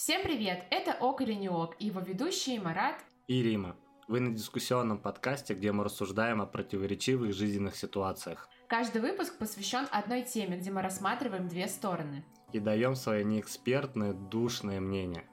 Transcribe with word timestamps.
Всем 0.00 0.22
привет! 0.22 0.64
Это 0.70 0.92
ОК 0.92 1.22
или 1.22 1.32
не 1.32 1.48
ОК, 1.48 1.74
и 1.80 1.86
его 1.86 1.98
ведущие 2.00 2.60
Марат 2.60 2.94
и 3.26 3.42
Рима. 3.42 3.74
Вы 4.06 4.20
на 4.20 4.32
дискуссионном 4.32 4.98
подкасте, 4.98 5.54
где 5.54 5.72
мы 5.72 5.82
рассуждаем 5.82 6.40
о 6.40 6.46
противоречивых 6.46 7.34
жизненных 7.34 7.74
ситуациях. 7.74 8.48
Каждый 8.68 9.00
выпуск 9.00 9.36
посвящен 9.38 9.88
одной 9.90 10.22
теме, 10.22 10.56
где 10.56 10.70
мы 10.70 10.82
рассматриваем 10.82 11.48
две 11.48 11.66
стороны. 11.66 12.24
И 12.52 12.60
даем 12.60 12.94
свои 12.94 13.24
неэкспертные, 13.24 14.12
душные 14.12 14.78
мнения. 14.78 15.24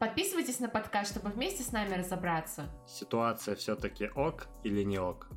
Подписывайтесь 0.00 0.58
на 0.58 0.68
подкаст, 0.68 1.12
чтобы 1.12 1.30
вместе 1.30 1.62
с 1.62 1.70
нами 1.70 1.94
разобраться. 1.94 2.68
Ситуация 2.88 3.54
все-таки 3.54 4.10
ок 4.16 4.48
или 4.64 4.82
не 4.82 4.98
ок? 4.98 5.28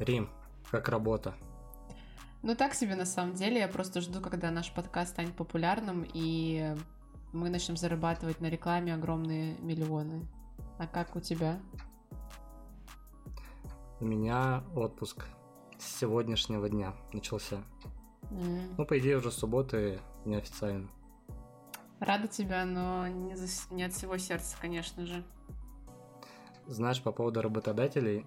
Рим, 0.00 0.28
как 0.72 0.88
работа? 0.88 1.36
Ну, 2.42 2.54
так 2.54 2.74
себе 2.74 2.96
на 2.96 3.04
самом 3.04 3.34
деле. 3.34 3.60
Я 3.60 3.68
просто 3.68 4.00
жду, 4.00 4.20
когда 4.20 4.50
наш 4.50 4.72
подкаст 4.72 5.12
станет 5.12 5.34
популярным, 5.34 6.06
и 6.12 6.74
мы 7.32 7.50
начнем 7.50 7.76
зарабатывать 7.76 8.40
на 8.40 8.46
рекламе 8.46 8.94
огромные 8.94 9.58
миллионы. 9.58 10.26
А 10.78 10.86
как 10.86 11.16
у 11.16 11.20
тебя? 11.20 11.60
У 14.00 14.06
меня 14.06 14.64
отпуск 14.74 15.26
с 15.78 15.98
сегодняшнего 15.98 16.68
дня 16.70 16.94
начался. 17.12 17.58
Mm. 18.30 18.74
Ну, 18.78 18.86
по 18.86 18.98
идее, 18.98 19.18
уже 19.18 19.30
субботы 19.30 20.00
неофициально. 20.24 20.88
Рада 21.98 22.26
тебя, 22.28 22.64
но 22.64 23.06
не, 23.08 23.36
за... 23.36 23.46
не 23.74 23.82
от 23.82 23.92
всего 23.92 24.16
сердца, 24.16 24.56
конечно 24.58 25.04
же. 25.04 25.22
Знаешь, 26.66 27.02
по 27.02 27.12
поводу 27.12 27.42
работодателей, 27.42 28.24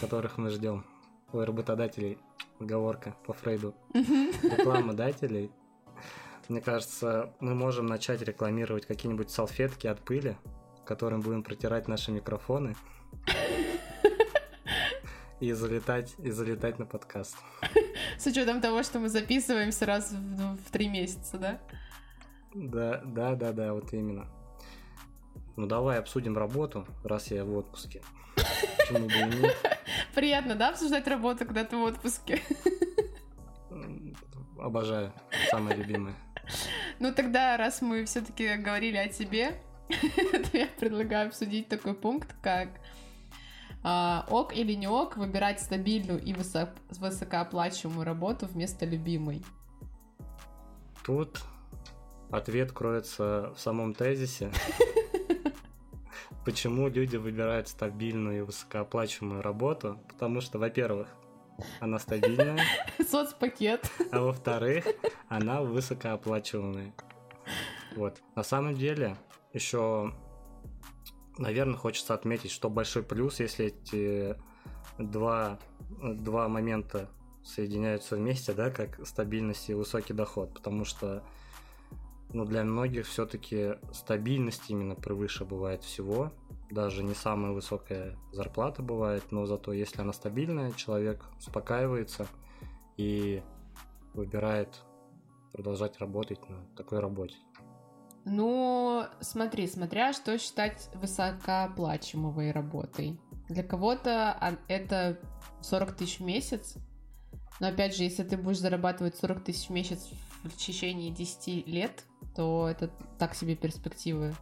которых 0.00 0.38
мы 0.38 0.50
ждем. 0.50 0.84
Ой, 1.32 1.46
работодателей, 1.46 2.18
оговорка 2.60 3.14
по 3.24 3.32
Фрейду. 3.32 3.74
Рекламодателей. 3.94 5.50
Мне 6.48 6.60
кажется, 6.60 7.32
мы 7.40 7.54
можем 7.54 7.86
начать 7.86 8.20
рекламировать 8.20 8.84
какие-нибудь 8.84 9.30
салфетки 9.30 9.86
от 9.86 10.00
пыли, 10.00 10.36
которым 10.84 11.22
будем 11.22 11.42
протирать 11.42 11.88
наши 11.88 12.12
микрофоны. 12.12 12.76
И 15.40 15.52
залетать, 15.52 16.14
и 16.18 16.30
залетать 16.30 16.78
на 16.78 16.84
подкаст. 16.84 17.36
С 18.18 18.26
учетом 18.26 18.60
того, 18.60 18.82
что 18.82 18.98
мы 18.98 19.08
записываемся 19.08 19.86
раз 19.86 20.12
в, 20.12 20.56
в 20.58 20.70
три 20.70 20.88
месяца, 20.88 21.38
да? 21.38 21.60
Да, 22.54 23.00
да, 23.06 23.34
да, 23.34 23.52
да, 23.52 23.72
вот 23.72 23.92
именно. 23.94 24.28
Ну 25.56 25.66
давай 25.66 25.98
обсудим 25.98 26.36
работу, 26.36 26.86
раз 27.02 27.30
я 27.30 27.44
в 27.44 27.56
отпуске. 27.56 28.02
Почему 28.78 29.06
бы 29.06 29.14
и 29.14 29.40
нет? 29.40 29.81
Приятно, 30.14 30.54
да, 30.54 30.70
обсуждать 30.70 31.06
работу, 31.06 31.46
когда 31.46 31.64
ты 31.64 31.76
в 31.76 31.82
отпуске? 31.82 32.42
Обожаю, 34.58 35.12
самое 35.50 35.76
любимое. 35.76 36.14
Ну 36.98 37.12
тогда, 37.12 37.56
раз 37.56 37.82
мы 37.82 38.04
все-таки 38.04 38.56
говорили 38.56 38.96
о 38.96 39.08
тебе, 39.08 39.60
то 39.88 40.56
я 40.56 40.68
предлагаю 40.78 41.28
обсудить 41.28 41.68
такой 41.68 41.94
пункт, 41.94 42.34
как 42.42 42.68
а, 43.82 44.26
ок 44.28 44.54
или 44.54 44.74
не 44.74 44.86
ок 44.86 45.16
выбирать 45.16 45.60
стабильную 45.60 46.22
и 46.22 46.32
высок, 46.32 46.70
высокооплачиваемую 46.90 48.04
работу 48.04 48.46
вместо 48.46 48.84
любимой. 48.86 49.42
Тут 51.04 51.40
ответ 52.30 52.72
кроется 52.72 53.52
в 53.56 53.60
самом 53.60 53.94
тезисе. 53.94 54.52
Почему 56.44 56.88
люди 56.88 57.16
выбирают 57.16 57.68
стабильную 57.68 58.38
и 58.38 58.40
высокооплачиваемую 58.42 59.42
работу? 59.42 60.00
Потому 60.08 60.40
что, 60.40 60.58
во-первых, 60.58 61.08
она 61.80 61.98
стабильная. 61.98 62.58
Соцпакет. 63.08 63.88
А 64.10 64.20
во-вторых, 64.20 64.86
она 65.28 65.62
высокооплачиваемая. 65.62 66.92
Вот. 67.94 68.20
На 68.34 68.42
самом 68.42 68.74
деле, 68.74 69.16
еще, 69.52 70.12
наверное, 71.38 71.76
хочется 71.76 72.14
отметить, 72.14 72.50
что 72.50 72.68
большой 72.68 73.04
плюс, 73.04 73.38
если 73.38 73.66
эти 73.66 74.36
два, 74.98 75.58
два 76.00 76.48
момента 76.48 77.08
соединяются 77.44 78.16
вместе, 78.16 78.52
да, 78.52 78.70
как 78.70 79.06
стабильность 79.06 79.68
и 79.68 79.74
высокий 79.74 80.12
доход, 80.12 80.54
потому 80.54 80.84
что 80.84 81.22
ну, 82.32 82.44
для 82.44 82.64
многих 82.64 83.06
все-таки 83.06 83.76
стабильность 83.92 84.68
именно 84.68 84.94
превыше 84.94 85.44
бывает 85.44 85.82
всего. 85.82 86.32
Даже 86.70 87.02
не 87.02 87.14
самая 87.14 87.52
высокая 87.52 88.16
зарплата 88.32 88.82
бывает, 88.82 89.24
но 89.30 89.46
зато 89.46 89.72
если 89.72 90.00
она 90.00 90.12
стабильная, 90.12 90.72
человек 90.72 91.24
успокаивается 91.38 92.26
и 92.96 93.42
выбирает 94.14 94.82
продолжать 95.52 95.98
работать 95.98 96.48
на 96.48 96.64
такой 96.76 97.00
работе. 97.00 97.36
Ну, 98.24 99.04
смотри, 99.20 99.66
смотря 99.66 100.12
что 100.12 100.38
считать 100.38 100.88
высокооплачиваемой 100.94 102.52
работой. 102.52 103.20
Для 103.48 103.62
кого-то 103.62 104.58
это 104.68 105.18
40 105.60 105.92
тысяч 105.96 106.20
в 106.20 106.24
месяц, 106.24 106.76
но 107.60 107.68
опять 107.68 107.94
же, 107.94 108.04
если 108.04 108.22
ты 108.22 108.36
будешь 108.36 108.60
зарабатывать 108.60 109.16
40 109.16 109.44
тысяч 109.44 109.68
в 109.68 109.70
месяц 109.72 110.08
в 110.44 110.56
течение 110.56 111.10
10 111.10 111.66
лет, 111.66 112.04
то 112.34 112.68
это 112.68 112.88
так 113.18 113.34
себе 113.34 113.56
перспективы. 113.56 114.34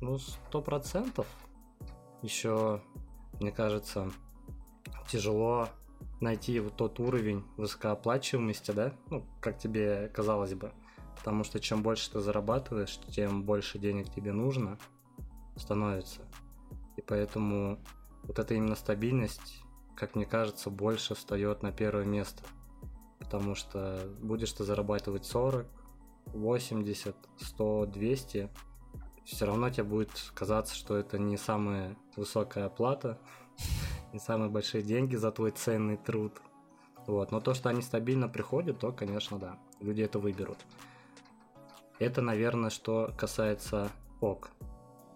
Ну, 0.00 0.18
сто 0.18 0.62
процентов. 0.62 1.26
Еще, 2.22 2.80
мне 3.40 3.52
кажется, 3.52 4.10
тяжело 5.08 5.68
найти 6.20 6.58
вот 6.60 6.76
тот 6.76 7.00
уровень 7.00 7.44
высокооплачиваемости, 7.56 8.70
да, 8.70 8.92
ну, 9.10 9.24
как 9.40 9.58
тебе 9.58 10.08
казалось 10.08 10.54
бы. 10.54 10.72
Потому 11.16 11.44
что 11.44 11.60
чем 11.60 11.82
больше 11.82 12.10
ты 12.10 12.20
зарабатываешь, 12.20 12.98
тем 13.10 13.44
больше 13.44 13.78
денег 13.78 14.12
тебе 14.12 14.32
нужно 14.32 14.78
становится. 15.56 16.22
И 16.96 17.02
поэтому 17.02 17.78
вот 18.24 18.38
эта 18.38 18.54
именно 18.54 18.74
стабильность, 18.74 19.62
как 19.96 20.14
мне 20.14 20.26
кажется, 20.26 20.70
больше 20.70 21.14
встает 21.14 21.62
на 21.62 21.72
первое 21.72 22.04
место. 22.04 22.42
Потому 23.24 23.54
что 23.54 24.08
будешь 24.20 24.52
ты 24.52 24.64
зарабатывать 24.64 25.24
40, 25.24 25.66
80, 26.26 27.16
100, 27.38 27.86
200, 27.86 28.50
все 29.24 29.46
равно 29.46 29.70
тебе 29.70 29.84
будет 29.84 30.10
казаться, 30.34 30.74
что 30.74 30.96
это 30.96 31.18
не 31.18 31.36
самая 31.36 31.96
высокая 32.16 32.66
оплата, 32.66 33.18
не 34.12 34.18
самые 34.18 34.50
большие 34.50 34.82
деньги 34.82 35.16
за 35.16 35.32
твой 35.32 35.50
ценный 35.50 35.96
труд. 35.96 36.40
Вот. 37.06 37.32
Но 37.32 37.40
то, 37.40 37.54
что 37.54 37.68
они 37.68 37.82
стабильно 37.82 38.28
приходят, 38.28 38.78
то, 38.78 38.92
конечно, 38.92 39.38
да, 39.38 39.58
люди 39.80 40.02
это 40.02 40.18
выберут. 40.18 40.58
Это, 41.98 42.22
наверное, 42.22 42.70
что 42.70 43.12
касается 43.16 43.90
ок, 44.20 44.50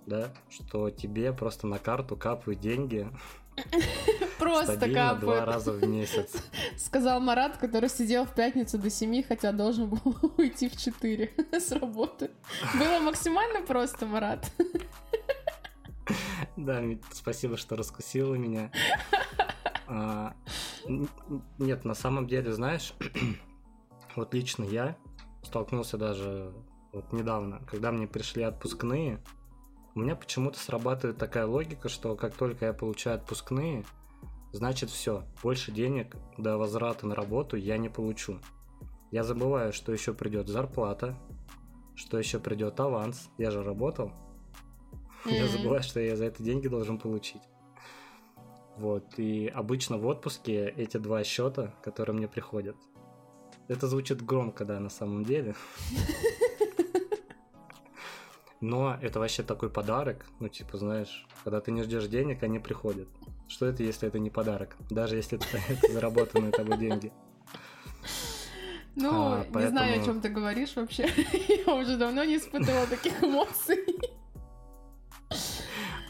да, 0.06 0.32
что 0.48 0.91
тебе 0.91 1.32
просто 1.32 1.66
на 1.66 1.78
карту 1.78 2.16
капают 2.16 2.60
деньги, 2.60 3.08
Просто 4.38 4.78
капает. 4.78 5.20
два 5.20 5.44
раза 5.44 5.72
в 5.72 5.86
месяц. 5.86 6.42
Сказал 6.76 7.20
Марат, 7.20 7.56
который 7.56 7.88
сидел 7.88 8.24
в 8.24 8.34
пятницу 8.34 8.78
до 8.78 8.91
7, 8.91 9.22
хотя 9.22 9.52
должен 9.52 9.88
был 9.88 10.16
уйти 10.36 10.69
в 10.69 10.76
4 10.76 11.32
с 11.52 11.72
работы. 11.72 12.30
Было 12.78 12.98
максимально 13.00 13.62
просто, 13.62 14.06
Марат. 14.06 14.50
Да, 16.56 16.82
спасибо, 17.12 17.56
что 17.56 17.76
раскусила 17.76 18.34
меня. 18.34 18.72
А, 19.86 20.34
нет, 21.58 21.84
на 21.84 21.94
самом 21.94 22.26
деле, 22.26 22.52
знаешь, 22.52 22.94
вот 24.16 24.34
лично 24.34 24.64
я 24.64 24.97
столкнулся 25.42 25.97
даже 25.97 26.52
вот 26.92 27.12
недавно, 27.12 27.60
когда 27.70 27.92
мне 27.92 28.06
пришли 28.06 28.42
отпускные, 28.42 29.22
у 29.98 30.00
меня 30.00 30.14
почему-то 30.14 30.60
срабатывает 30.60 31.19
такая 31.19 31.44
логика, 31.44 31.88
что 31.88 32.14
как 32.14 32.32
только 32.36 32.66
я 32.66 32.72
получаю 32.72 33.16
отпускные, 33.16 33.84
значит 34.53 34.91
все, 34.91 35.25
больше 35.42 35.72
денег 35.72 36.14
до 36.36 36.56
возврата 36.56 37.04
на 37.04 37.16
работу 37.16 37.56
я 37.56 37.78
не 37.78 37.89
получу. 37.89 38.39
Я 39.10 39.24
забываю, 39.24 39.72
что 39.72 39.92
еще 39.92 40.15
придет 40.15 40.47
зарплата, 40.47 41.18
что 41.97 42.16
еще 42.16 42.39
придет 42.39 42.78
аванс. 42.78 43.28
Я 43.39 43.50
же 43.50 43.65
работал. 43.65 44.12
Mm-hmm. 45.24 45.34
Я 45.34 45.48
забываю, 45.48 45.83
что 45.83 45.98
я 45.98 46.15
за 46.15 46.27
это 46.27 46.45
деньги 46.45 46.68
должен 46.68 46.97
получить. 46.97 47.42
Вот. 48.77 49.18
И 49.18 49.48
обычно 49.48 49.98
в 49.98 50.06
отпуске 50.06 50.68
эти 50.68 50.97
два 50.97 51.24
счета, 51.24 51.74
которые 51.83 52.15
мне 52.15 52.28
приходят. 52.28 52.77
Это 53.66 53.89
звучит 53.89 54.24
громко, 54.24 54.65
да, 54.65 54.78
на 54.78 54.91
самом 54.91 55.24
деле. 55.24 55.56
Но 58.60 58.99
это 59.01 59.21
вообще 59.21 59.43
такой 59.43 59.71
подарок, 59.71 60.27
ну, 60.41 60.49
типа, 60.49 60.78
знаешь, 60.78 61.27
когда 61.45 61.60
ты 61.60 61.71
не 61.71 61.83
ждешь 61.83 62.07
денег, 62.07 62.43
они 62.43 62.59
приходят. 62.59 63.09
Что 63.47 63.66
это, 63.66 63.83
если 63.83 64.09
это 64.09 64.19
не 64.19 64.31
подарок? 64.31 64.77
Даже 64.91 65.16
если 65.16 65.39
это 65.39 65.93
заработанные 65.93 66.51
тобой 66.51 66.77
деньги. 66.77 67.13
Ну, 68.97 69.10
а, 69.10 69.47
поэтому... 69.53 69.60
не 69.60 69.69
знаю, 69.69 70.03
о 70.03 70.05
чем 70.05 70.21
ты 70.21 70.28
говоришь 70.28 70.75
вообще. 70.75 71.09
Я 71.66 71.75
уже 71.75 71.97
давно 71.97 72.25
не 72.25 72.37
испытывала 72.37 72.87
таких 72.87 73.22
эмоций. 73.22 73.84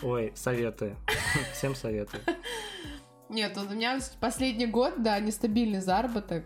Ой, 0.03 0.33
советую. 0.35 0.97
Всем 1.53 1.75
советую. 1.75 2.23
Нет, 3.29 3.59
у 3.59 3.69
меня 3.69 3.99
последний 4.21 4.67
год, 4.67 5.03
да, 5.03 5.21
нестабильный 5.21 5.81
заработок. 5.81 6.45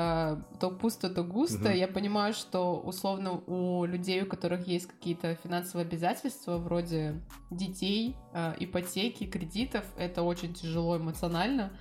А, 0.00 0.40
то 0.60 0.70
пусто, 0.70 1.10
то 1.10 1.24
густо. 1.24 1.70
Угу. 1.70 1.76
Я 1.76 1.88
понимаю, 1.88 2.32
что 2.32 2.78
условно 2.78 3.42
у 3.48 3.84
людей, 3.84 4.22
у 4.22 4.26
которых 4.26 4.68
есть 4.68 4.86
какие-то 4.86 5.34
финансовые 5.34 5.84
обязательства, 5.84 6.58
вроде 6.58 7.20
детей, 7.50 8.14
а, 8.32 8.54
ипотеки, 8.60 9.26
кредитов, 9.26 9.84
это 9.96 10.22
очень 10.22 10.54
тяжело 10.54 10.98
эмоционально, 10.98 11.72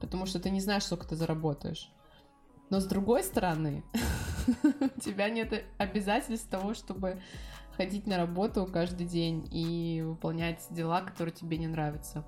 потому 0.00 0.24
что 0.24 0.40
ты 0.40 0.48
не 0.48 0.62
знаешь, 0.62 0.84
сколько 0.84 1.06
ты 1.06 1.16
заработаешь. 1.16 1.90
Но 2.70 2.80
с 2.80 2.86
другой 2.86 3.22
стороны, 3.22 3.84
у 4.80 5.00
тебя 5.00 5.28
нет 5.28 5.62
обязательств 5.76 6.48
того, 6.48 6.72
чтобы 6.72 7.20
ходить 7.76 8.06
на 8.06 8.16
работу 8.16 8.66
каждый 8.72 9.06
день 9.06 9.46
и 9.52 10.02
выполнять 10.02 10.66
дела, 10.70 11.02
которые 11.02 11.34
тебе 11.34 11.58
не 11.58 11.66
нравятся. 11.66 12.24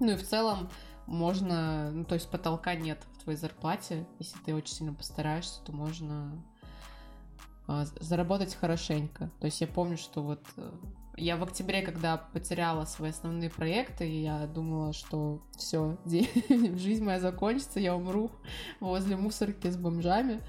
Ну 0.00 0.10
и 0.10 0.16
в 0.16 0.26
целом 0.26 0.68
можно, 1.06 1.92
ну 1.92 2.04
то 2.04 2.14
есть 2.14 2.28
потолка 2.28 2.74
нет 2.74 2.98
твоей 3.22 3.38
зарплате, 3.38 4.06
если 4.18 4.38
ты 4.40 4.54
очень 4.54 4.74
сильно 4.74 4.94
постараешься, 4.94 5.60
то 5.64 5.72
можно 5.72 6.32
а, 7.66 7.84
заработать 8.00 8.54
хорошенько. 8.54 9.30
То 9.40 9.46
есть 9.46 9.60
я 9.60 9.66
помню, 9.66 9.96
что 9.96 10.22
вот 10.22 10.44
э, 10.56 10.70
я 11.16 11.36
в 11.36 11.42
октябре, 11.42 11.82
когда 11.82 12.16
потеряла 12.16 12.84
свои 12.84 13.10
основные 13.10 13.50
проекты, 13.50 14.04
я 14.22 14.46
думала, 14.46 14.92
что 14.92 15.40
все, 15.56 15.96
жизнь 16.04 17.04
моя 17.04 17.20
закончится, 17.20 17.80
я 17.80 17.94
умру 17.94 18.30
возле 18.80 19.16
мусорки 19.16 19.68
с 19.68 19.76
бомжами. 19.76 20.42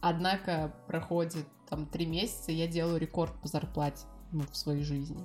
Однако 0.00 0.74
проходит 0.86 1.46
там 1.68 1.86
три 1.86 2.06
месяца, 2.06 2.52
я 2.52 2.66
делаю 2.66 3.00
рекорд 3.00 3.32
по 3.40 3.48
зарплате 3.48 4.06
ну, 4.32 4.44
в 4.50 4.56
своей 4.56 4.82
жизни. 4.82 5.24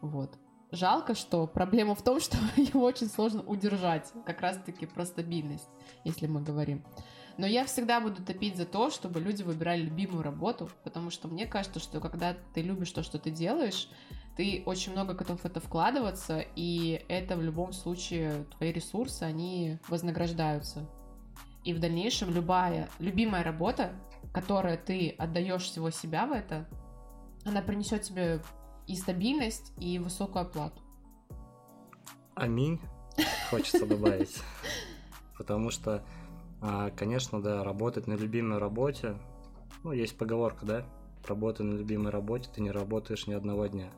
Вот. 0.00 0.30
Жалко, 0.72 1.14
что 1.14 1.46
проблема 1.46 1.94
в 1.94 2.02
том, 2.02 2.18
что 2.20 2.38
его 2.56 2.82
очень 2.82 3.08
сложно 3.08 3.42
удержать. 3.42 4.10
Как 4.24 4.40
раз-таки 4.40 4.86
про 4.86 5.04
стабильность, 5.04 5.68
если 6.04 6.26
мы 6.26 6.40
говорим. 6.40 6.82
Но 7.38 7.46
я 7.46 7.64
всегда 7.64 8.00
буду 8.00 8.22
топить 8.22 8.56
за 8.56 8.66
то, 8.66 8.90
чтобы 8.90 9.20
люди 9.20 9.42
выбирали 9.42 9.82
любимую 9.82 10.22
работу, 10.22 10.70
потому 10.82 11.10
что 11.10 11.28
мне 11.28 11.46
кажется, 11.46 11.80
что 11.80 12.00
когда 12.00 12.36
ты 12.54 12.62
любишь 12.62 12.90
то, 12.90 13.02
что 13.02 13.18
ты 13.18 13.30
делаешь, 13.30 13.88
ты 14.36 14.62
очень 14.66 14.92
много 14.92 15.14
готов 15.14 15.40
в 15.40 15.44
это 15.44 15.60
вкладываться, 15.60 16.44
и 16.56 17.04
это 17.08 17.36
в 17.36 17.42
любом 17.42 17.72
случае 17.72 18.46
твои 18.56 18.72
ресурсы, 18.72 19.22
они 19.22 19.78
вознаграждаются. 19.88 20.88
И 21.64 21.72
в 21.72 21.80
дальнейшем 21.80 22.30
любая 22.34 22.88
любимая 22.98 23.42
работа, 23.42 23.92
которая 24.32 24.76
ты 24.76 25.14
отдаешь 25.18 25.64
всего 25.64 25.90
себя 25.90 26.26
в 26.26 26.32
это, 26.32 26.66
она 27.44 27.60
принесет 27.60 28.02
тебе 28.02 28.40
и 28.86 28.96
стабильность, 28.96 29.72
и 29.78 29.98
высокую 29.98 30.42
оплату. 30.42 30.80
Аминь, 32.34 32.80
хочется 33.50 33.86
добавить. 33.86 34.36
Потому 35.36 35.70
что, 35.70 36.04
а, 36.60 36.90
конечно, 36.90 37.42
да, 37.42 37.64
работать 37.64 38.06
на 38.06 38.14
любимой 38.14 38.58
работе, 38.58 39.16
ну, 39.82 39.92
есть 39.92 40.16
поговорка, 40.16 40.64
да, 40.64 40.86
работай 41.26 41.64
на 41.66 41.74
любимой 41.74 42.10
работе, 42.10 42.48
ты 42.54 42.62
не 42.62 42.70
работаешь 42.70 43.26
ни 43.26 43.32
одного 43.32 43.66
дня. 43.66 43.90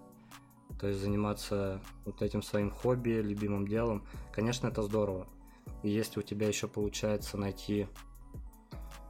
То 0.81 0.89
есть 0.89 1.01
заниматься 1.01 1.81
вот 2.05 2.23
этим 2.23 2.43
своим 2.43 2.71
хобби, 2.71 3.21
любимым 3.21 3.67
делом, 3.67 4.05
конечно, 4.33 4.67
это 4.67 4.83
здорово. 4.83 5.27
И 5.83 5.91
если 5.91 6.21
у 6.21 6.23
тебя 6.23 6.49
еще 6.49 6.67
получается 6.67 7.37
найти, 7.37 7.87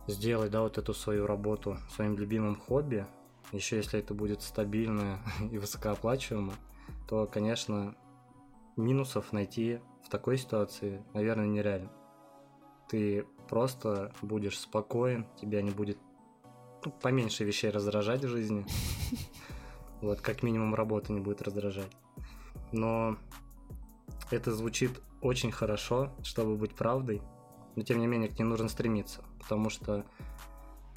сделать, 0.06 0.50
да, 0.50 0.62
вот 0.62 0.78
эту 0.78 0.92
свою 0.92 1.26
работу 1.26 1.78
своим 1.94 2.16
любимым 2.16 2.56
хобби, 2.56 3.06
еще 3.52 3.76
если 3.76 3.98
это 3.98 4.14
будет 4.14 4.42
стабильно 4.42 5.20
и 5.50 5.58
высокооплачиваемо, 5.58 6.54
то, 7.08 7.26
конечно, 7.26 7.96
минусов 8.76 9.32
найти 9.32 9.80
в 10.04 10.08
такой 10.08 10.38
ситуации, 10.38 11.02
наверное, 11.12 11.46
нереально. 11.46 11.90
Ты 12.88 13.26
просто 13.48 14.12
будешь 14.22 14.58
спокоен, 14.58 15.26
тебя 15.40 15.62
не 15.62 15.70
будет 15.70 15.98
ну, 16.84 16.92
поменьше 16.92 17.44
вещей 17.44 17.70
раздражать 17.70 18.24
в 18.24 18.28
жизни. 18.28 18.66
Вот, 20.00 20.20
как 20.20 20.42
минимум 20.42 20.74
работа 20.74 21.14
не 21.14 21.20
будет 21.20 21.40
раздражать. 21.40 21.90
Но 22.72 23.16
это 24.30 24.52
звучит 24.52 25.00
очень 25.22 25.50
хорошо, 25.50 26.12
чтобы 26.22 26.56
быть 26.56 26.74
правдой, 26.74 27.22
но 27.74 27.82
тем 27.82 28.00
не 28.00 28.06
менее 28.06 28.28
к 28.28 28.38
ней 28.38 28.44
нужно 28.44 28.68
стремиться, 28.68 29.24
потому 29.38 29.70
что 29.70 30.04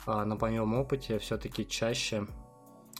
на 0.07 0.35
моем 0.35 0.73
опыте 0.73 1.19
все-таки 1.19 1.67
чаще 1.67 2.27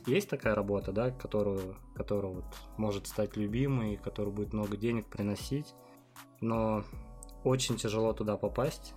есть 0.06 0.30
такая 0.30 0.56
работа, 0.56 0.92
да, 0.92 1.12
которую, 1.12 1.76
которая 1.96 2.34
вот 2.34 2.46
может 2.78 3.08
стать 3.08 3.36
любимой, 3.36 3.98
которая 3.98 4.34
будет 4.34 4.54
много 4.54 4.78
денег 4.78 5.08
приносить, 5.08 5.74
но 6.42 6.84
очень 7.44 7.78
тяжело 7.78 8.14
туда 8.14 8.38
попасть, 8.38 8.94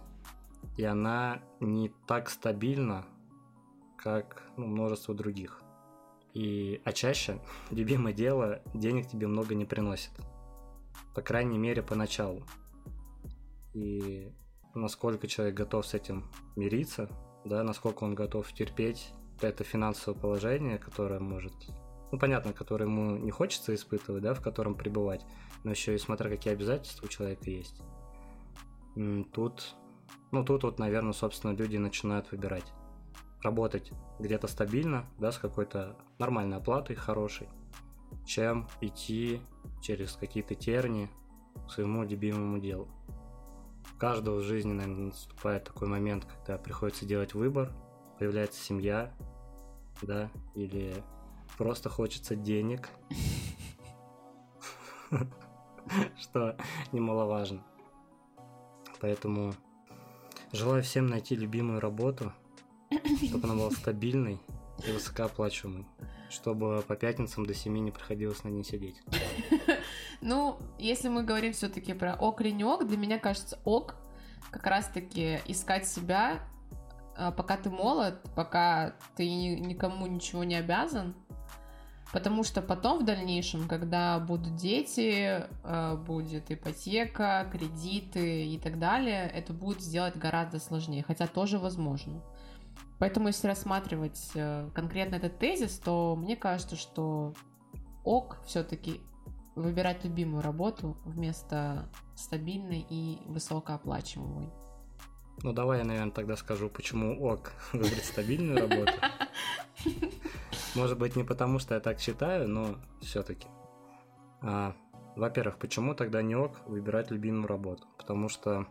и 0.76 0.84
она 0.84 1.42
не 1.60 1.92
так 2.06 2.30
стабильна, 2.30 3.06
как 3.96 4.42
ну, 4.56 4.66
множество 4.66 5.14
других. 5.14 5.62
И, 6.32 6.80
а 6.84 6.92
чаще 6.92 7.40
любимое 7.70 8.12
дело 8.12 8.62
денег 8.74 9.08
тебе 9.08 9.26
много 9.26 9.54
не 9.54 9.64
приносит. 9.64 10.12
По 11.14 11.22
крайней 11.22 11.58
мере, 11.58 11.82
поначалу. 11.82 12.42
И 13.72 14.32
насколько 14.74 15.26
человек 15.26 15.54
готов 15.54 15.86
с 15.86 15.94
этим 15.94 16.24
мириться, 16.56 17.08
да, 17.44 17.62
насколько 17.62 18.04
он 18.04 18.14
готов 18.14 18.52
терпеть 18.52 19.12
это 19.42 19.64
финансовое 19.64 20.18
положение, 20.18 20.78
которое 20.78 21.20
может, 21.20 21.54
ну, 22.12 22.18
понятно, 22.18 22.52
которое 22.52 22.84
ему 22.84 23.16
не 23.16 23.30
хочется 23.30 23.74
испытывать, 23.74 24.22
да, 24.22 24.34
в 24.34 24.42
котором 24.42 24.74
пребывать, 24.74 25.24
но 25.64 25.70
еще 25.70 25.94
и 25.94 25.98
смотря 25.98 26.28
какие 26.28 26.52
обязательства 26.52 27.06
у 27.06 27.08
человека 27.08 27.48
есть. 27.50 27.80
Тут, 29.32 29.74
ну, 30.30 30.44
тут 30.44 30.64
вот, 30.64 30.78
наверное, 30.78 31.12
собственно, 31.12 31.52
люди 31.52 31.76
начинают 31.76 32.30
выбирать. 32.32 32.72
Работать 33.42 33.92
где-то 34.18 34.48
стабильно, 34.48 35.06
да, 35.18 35.32
с 35.32 35.38
какой-то 35.38 35.96
нормальной 36.18 36.58
оплатой, 36.58 36.96
хорошей, 36.96 37.48
чем 38.26 38.68
идти 38.82 39.40
через 39.80 40.12
какие-то 40.12 40.54
терни 40.54 41.08
к 41.66 41.70
своему 41.70 42.04
любимому 42.04 42.58
делу. 42.58 42.88
У 43.94 43.98
каждого 43.98 44.36
в 44.36 44.42
жизни, 44.42 44.72
наверное, 44.72 45.06
наступает 45.06 45.64
такой 45.64 45.88
момент, 45.88 46.24
когда 46.24 46.58
приходится 46.58 47.04
делать 47.04 47.34
выбор, 47.34 47.72
появляется 48.18 48.62
семья, 48.62 49.12
да, 50.02 50.30
или 50.54 50.94
просто 51.58 51.88
хочется 51.88 52.36
денег, 52.36 52.88
что 56.18 56.56
немаловажно. 56.92 57.62
Поэтому 59.00 59.54
желаю 60.52 60.82
всем 60.82 61.06
найти 61.06 61.36
любимую 61.36 61.80
работу, 61.80 62.32
чтобы 63.26 63.44
она 63.44 63.54
была 63.54 63.70
стабильной 63.70 64.40
и 64.86 64.92
высокооплачиваемой, 64.92 65.86
чтобы 66.28 66.82
по 66.86 66.96
пятницам 66.96 67.46
до 67.46 67.54
семи 67.54 67.80
не 67.80 67.90
приходилось 67.90 68.44
на 68.44 68.48
ней 68.48 68.64
сидеть. 68.64 69.02
Ну, 70.20 70.58
если 70.78 71.08
мы 71.08 71.22
говорим 71.22 71.52
все-таки 71.52 71.94
про 71.94 72.14
ок 72.14 72.42
для 72.42 72.96
меня 72.96 73.18
кажется 73.18 73.58
ок 73.64 73.96
как 74.50 74.66
раз-таки 74.66 75.40
искать 75.46 75.86
себя 75.86 76.40
а, 77.16 77.30
пока 77.30 77.56
ты 77.56 77.70
молод, 77.70 78.20
пока 78.34 78.94
ты 79.16 79.28
никому 79.28 80.06
ничего 80.06 80.44
не 80.44 80.54
обязан, 80.54 81.14
потому 82.12 82.44
что 82.44 82.62
потом 82.62 83.00
в 83.00 83.04
дальнейшем, 83.04 83.68
когда 83.68 84.18
будут 84.18 84.56
дети, 84.56 85.44
а, 85.62 85.96
будет 85.96 86.50
ипотека, 86.50 87.46
кредиты 87.52 88.46
и 88.46 88.58
так 88.58 88.78
далее, 88.78 89.30
это 89.34 89.52
будет 89.52 89.82
сделать 89.82 90.16
гораздо 90.16 90.58
сложнее, 90.58 91.04
хотя 91.06 91.26
тоже 91.26 91.58
возможно. 91.58 92.22
Поэтому 92.98 93.28
если 93.28 93.46
рассматривать 93.46 94.30
э, 94.34 94.68
конкретно 94.74 95.14
этот 95.14 95.38
тезис, 95.38 95.78
то 95.78 96.16
мне 96.16 96.36
кажется, 96.36 96.76
что 96.76 97.32
ок 98.04 98.36
все-таки 98.44 99.00
выбирать 99.54 100.04
любимую 100.04 100.42
работу 100.42 100.96
вместо 101.04 101.88
стабильной 102.14 102.86
и 102.88 103.18
высокооплачиваемой. 103.26 104.50
Ну, 105.42 105.52
давай 105.52 105.78
я, 105.78 105.84
наверное, 105.84 106.12
тогда 106.12 106.36
скажу, 106.36 106.68
почему 106.68 107.22
ок 107.22 107.52
выбрать 107.72 108.04
стабильную 108.04 108.68
работу. 108.68 108.92
Может 110.74 110.98
быть, 110.98 111.16
не 111.16 111.24
потому, 111.24 111.58
что 111.58 111.74
я 111.74 111.80
так 111.80 111.98
считаю, 111.98 112.48
но 112.48 112.76
все-таки. 113.00 113.48
А, 114.42 114.74
во-первых, 115.16 115.58
почему 115.58 115.94
тогда 115.94 116.22
не 116.22 116.36
ок 116.36 116.60
выбирать 116.66 117.10
любимую 117.10 117.46
работу? 117.46 117.86
Потому 117.96 118.28
что 118.28 118.66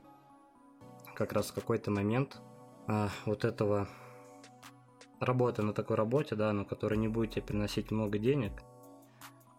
как 1.16 1.34
раз 1.34 1.48
в 1.48 1.54
какой-то 1.54 1.92
момент 1.92 2.40
а, 2.88 3.10
вот 3.26 3.46
этого 3.46 3.88
работы 5.20 5.64
на 5.64 5.74
такой 5.74 5.98
работе, 5.98 6.36
да, 6.36 6.54
но 6.54 6.66
которая 6.66 7.00
не 7.00 7.08
будет 7.08 7.32
тебе 7.32 7.42
приносить 7.42 7.92
много 7.92 8.20
денег, 8.20 8.54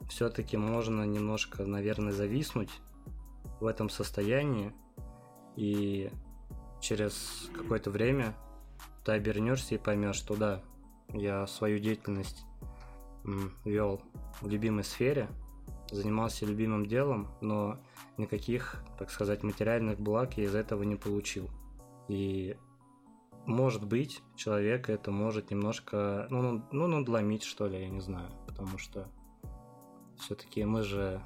все-таки 0.08 0.56
можно 0.56 1.04
немножко, 1.04 1.64
наверное, 1.64 2.12
зависнуть 2.12 2.70
в 3.60 3.66
этом 3.66 3.88
состоянии 3.90 4.72
и 5.56 6.10
через 6.80 7.50
какое-то 7.54 7.90
время 7.90 8.34
ты 9.04 9.12
обернешься 9.12 9.74
и 9.74 9.78
поймешь, 9.78 10.16
что 10.16 10.36
да, 10.36 10.62
я 11.08 11.46
свою 11.46 11.78
деятельность 11.78 12.44
вел 13.64 14.00
в 14.40 14.48
любимой 14.48 14.84
сфере, 14.84 15.28
занимался 15.90 16.46
любимым 16.46 16.86
делом, 16.86 17.28
но 17.40 17.78
никаких, 18.16 18.82
так 18.98 19.10
сказать, 19.10 19.42
материальных 19.42 20.00
благ 20.00 20.38
я 20.38 20.44
из 20.44 20.54
этого 20.54 20.82
не 20.84 20.96
получил. 20.96 21.50
И 22.08 22.56
может 23.46 23.86
быть, 23.86 24.22
человека 24.36 24.92
это 24.92 25.10
может 25.10 25.50
немножко, 25.50 26.26
ну, 26.30 26.62
ну, 26.70 26.86
надломить, 26.86 27.42
что 27.42 27.66
ли, 27.66 27.80
я 27.80 27.88
не 27.88 28.00
знаю, 28.00 28.30
потому 28.46 28.78
что 28.78 29.08
все-таки 30.20 30.64
мы 30.64 30.82
же 30.82 31.22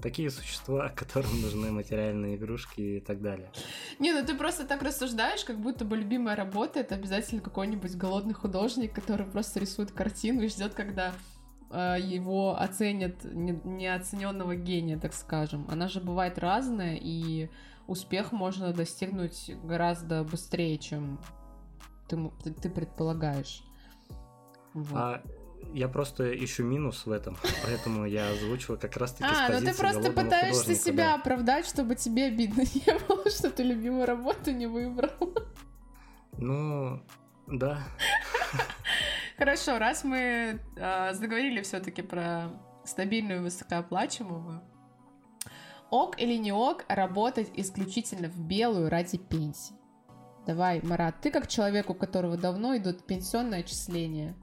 такие 0.00 0.30
существа, 0.30 0.88
которым 0.96 1.40
нужны 1.42 1.70
материальные 1.70 2.36
игрушки 2.36 2.80
и 2.80 3.00
так 3.00 3.20
далее. 3.20 3.50
Не, 3.98 4.12
ну 4.12 4.24
ты 4.24 4.34
просто 4.34 4.66
так 4.66 4.82
рассуждаешь, 4.82 5.44
как 5.44 5.58
будто 5.58 5.84
бы 5.84 5.96
любимая 5.96 6.36
работа 6.36 6.80
это 6.80 6.94
обязательно 6.94 7.40
какой-нибудь 7.40 7.96
голодный 7.96 8.34
художник, 8.34 8.92
который 8.92 9.26
просто 9.26 9.60
рисует 9.60 9.92
картину 9.92 10.42
и 10.42 10.48
ждет, 10.48 10.74
когда 10.74 11.12
э, 11.70 11.96
его 12.00 12.58
оценят 12.58 13.24
неоцененного 13.24 14.56
гения, 14.56 14.98
так 14.98 15.14
скажем. 15.14 15.66
Она 15.68 15.88
же 15.88 16.00
бывает 16.00 16.38
разная, 16.38 16.98
и 17.00 17.50
успех 17.86 18.32
можно 18.32 18.72
достигнуть 18.72 19.50
гораздо 19.64 20.22
быстрее, 20.22 20.78
чем 20.78 21.18
ты, 22.08 22.30
ты 22.62 22.70
предполагаешь. 22.70 23.62
Вот. 24.74 24.96
А 24.96 25.22
я 25.72 25.88
просто 25.88 26.32
ищу 26.44 26.64
минус 26.64 27.06
в 27.06 27.10
этом, 27.10 27.36
поэтому 27.64 28.06
я 28.06 28.30
озвучиваю 28.30 28.78
как 28.78 28.96
раз-таки 28.96 29.30
А, 29.30 29.48
ну 29.50 29.60
ты 29.60 29.74
просто 29.74 30.12
пытаешься 30.12 30.74
себя 30.74 31.08
да. 31.08 31.14
оправдать, 31.16 31.66
чтобы 31.66 31.94
тебе 31.94 32.26
обидно 32.26 32.62
не 32.74 32.98
было, 33.06 33.28
что 33.30 33.50
ты 33.50 33.62
любимую 33.62 34.06
работу 34.06 34.50
не 34.50 34.66
выбрал. 34.66 35.34
Ну, 36.38 37.02
да. 37.46 37.82
Хорошо, 39.36 39.78
раз 39.78 40.04
мы 40.04 40.60
э, 40.76 41.14
заговорили 41.14 41.62
все-таки 41.62 42.02
про 42.02 42.50
стабильную 42.84 43.42
высокооплачиваемую, 43.42 44.62
ок 45.90 46.18
или 46.20 46.34
не 46.34 46.52
ок 46.52 46.84
работать 46.88 47.50
исключительно 47.54 48.28
в 48.28 48.38
белую 48.40 48.88
ради 48.88 49.18
пенсии? 49.18 49.76
Давай, 50.46 50.80
Марат, 50.82 51.20
ты 51.20 51.30
как 51.30 51.46
человек, 51.46 51.90
у 51.90 51.94
которого 51.94 52.36
давно 52.36 52.76
идут 52.76 53.06
пенсионные 53.06 53.60
отчисления, 53.60 54.34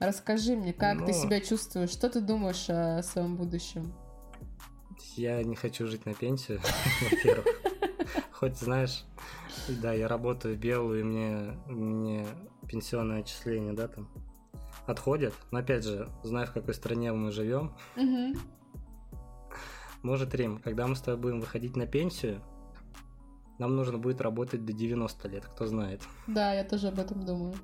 расскажи 0.00 0.56
мне, 0.56 0.72
как 0.72 1.00
ну, 1.00 1.06
ты 1.06 1.12
себя 1.12 1.40
чувствуешь, 1.40 1.90
что 1.90 2.08
ты 2.08 2.20
думаешь 2.20 2.68
о 2.68 3.02
своем 3.02 3.36
будущем? 3.36 3.94
Я 5.16 5.42
не 5.42 5.56
хочу 5.56 5.86
жить 5.86 6.06
на 6.06 6.14
пенсию, 6.14 6.60
во-первых. 7.10 7.46
Хоть, 8.32 8.58
знаешь, 8.58 9.04
да, 9.68 9.92
я 9.92 10.08
работаю 10.08 10.58
белую, 10.58 11.00
и 11.00 11.04
мне, 11.04 11.58
мне 11.66 12.26
пенсионное 12.68 13.20
отчисление, 13.20 13.72
да, 13.72 13.88
там, 13.88 14.08
отходят. 14.86 15.34
Но 15.50 15.58
опять 15.58 15.84
же, 15.84 16.08
знаю, 16.22 16.46
в 16.46 16.52
какой 16.52 16.74
стране 16.74 17.12
мы 17.12 17.32
живем. 17.32 17.74
Может, 20.02 20.34
Рим, 20.34 20.58
когда 20.58 20.86
мы 20.86 20.94
с 20.94 21.00
тобой 21.00 21.20
будем 21.20 21.40
выходить 21.40 21.76
на 21.76 21.86
пенсию, 21.86 22.42
нам 23.58 23.74
нужно 23.74 23.98
будет 23.98 24.20
работать 24.20 24.64
до 24.64 24.72
90 24.72 25.28
лет, 25.28 25.46
кто 25.46 25.66
знает. 25.66 26.02
Да, 26.26 26.52
я 26.52 26.62
тоже 26.62 26.88
об 26.88 26.98
этом 26.98 27.24
думаю. 27.24 27.54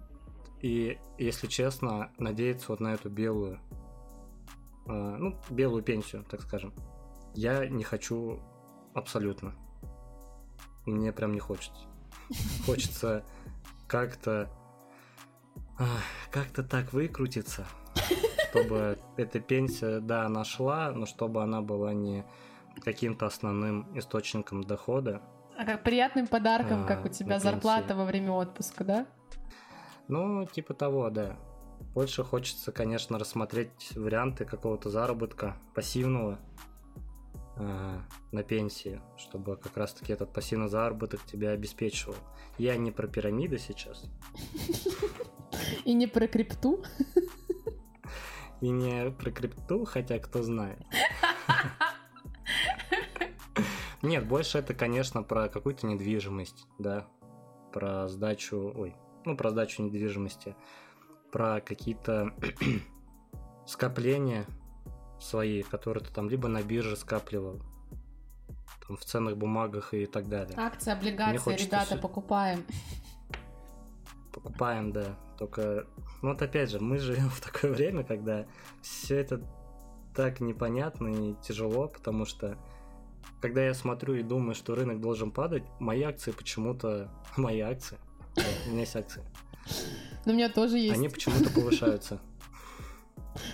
И, 0.62 0.98
если 1.18 1.48
честно, 1.48 2.12
надеяться 2.18 2.66
вот 2.68 2.80
на 2.80 2.94
эту 2.94 3.10
белую, 3.10 3.60
э, 4.86 4.92
ну, 4.92 5.36
белую 5.50 5.82
пенсию, 5.82 6.24
так 6.30 6.40
скажем, 6.40 6.72
я 7.34 7.66
не 7.66 7.82
хочу 7.82 8.40
абсолютно. 8.94 9.54
Мне 10.86 11.12
прям 11.12 11.32
не 11.32 11.40
хочется. 11.40 11.86
Хочется 12.66 13.24
как-то 13.86 14.50
как-то 16.30 16.62
так 16.62 16.92
выкрутиться, 16.92 17.66
чтобы 18.50 18.98
эта 19.16 19.40
пенсия, 19.40 20.00
да, 20.00 20.28
нашла, 20.28 20.92
но 20.92 21.06
чтобы 21.06 21.42
она 21.42 21.60
была 21.60 21.92
не 21.92 22.24
каким-то 22.82 23.26
основным 23.26 23.86
источником 23.98 24.62
дохода. 24.62 25.22
А 25.58 25.64
как 25.64 25.82
приятным 25.82 26.26
подарком, 26.26 26.84
а, 26.84 26.86
как 26.86 27.04
у 27.04 27.08
тебя 27.08 27.38
зарплата 27.38 27.94
во 27.94 28.04
время 28.04 28.32
отпуска, 28.32 28.84
да? 28.84 29.06
Ну, 30.12 30.44
типа 30.44 30.74
того, 30.74 31.08
да. 31.08 31.38
Больше 31.94 32.22
хочется, 32.22 32.70
конечно, 32.70 33.18
рассмотреть 33.18 33.96
варианты 33.96 34.44
какого-то 34.44 34.90
заработка 34.90 35.56
пассивного 35.74 36.38
э, 37.56 37.98
на 38.30 38.42
пенсии, 38.42 39.00
чтобы 39.16 39.56
как 39.56 39.74
раз-таки 39.78 40.12
этот 40.12 40.30
пассивный 40.30 40.68
заработок 40.68 41.24
тебя 41.24 41.52
обеспечивал. 41.52 42.14
Я 42.58 42.76
не 42.76 42.90
про 42.90 43.06
пирамиды 43.06 43.56
сейчас. 43.56 44.04
И 45.86 45.94
не 45.94 46.06
про 46.06 46.26
крипту? 46.26 46.84
И 48.60 48.68
не 48.68 49.10
про 49.12 49.30
крипту, 49.30 49.86
хотя 49.86 50.18
кто 50.18 50.42
знает. 50.42 50.84
Нет, 54.02 54.28
больше 54.28 54.58
это, 54.58 54.74
конечно, 54.74 55.22
про 55.22 55.48
какую-то 55.48 55.86
недвижимость, 55.86 56.66
да, 56.78 57.08
про 57.72 58.08
сдачу, 58.08 58.74
ой, 58.76 58.94
ну, 59.24 59.36
про 59.36 59.50
сдачу 59.50 59.82
недвижимости, 59.82 60.54
про 61.30 61.60
какие-то 61.60 62.34
скопления 63.66 64.46
свои, 65.20 65.62
которые 65.62 66.04
ты 66.04 66.12
там 66.12 66.28
либо 66.28 66.48
на 66.48 66.62
бирже 66.62 66.96
скапливал, 66.96 67.60
там, 68.86 68.96
в 68.96 69.04
ценных 69.04 69.36
бумагах 69.36 69.94
и 69.94 70.06
так 70.06 70.28
далее. 70.28 70.54
Акции, 70.58 70.92
облигации, 70.92 71.56
ребята, 71.56 71.86
все... 71.86 71.98
покупаем. 71.98 72.64
Покупаем, 74.32 74.92
да. 74.92 75.16
Только, 75.38 75.86
ну 76.22 76.30
вот 76.30 76.42
опять 76.42 76.70
же, 76.70 76.80
мы 76.80 76.98
живем 76.98 77.28
в 77.30 77.40
такое 77.40 77.72
время, 77.72 78.04
когда 78.04 78.46
все 78.80 79.18
это 79.18 79.42
так 80.14 80.40
непонятно 80.40 81.08
и 81.08 81.34
тяжело, 81.42 81.88
потому 81.88 82.24
что 82.24 82.58
когда 83.40 83.64
я 83.64 83.74
смотрю 83.74 84.14
и 84.14 84.22
думаю, 84.22 84.54
что 84.54 84.74
рынок 84.74 85.00
должен 85.00 85.30
падать, 85.30 85.64
мои 85.80 86.02
акции 86.02 86.30
почему-то... 86.30 87.10
Мои 87.36 87.60
акции? 87.60 87.98
У 88.36 88.70
меня 88.70 88.80
есть 88.80 88.96
акции. 88.96 89.22
Но 90.24 90.32
у 90.32 90.34
меня 90.34 90.48
тоже 90.48 90.78
есть. 90.78 90.94
Они 90.94 91.08
почему-то 91.08 91.50
повышаются. 91.50 92.20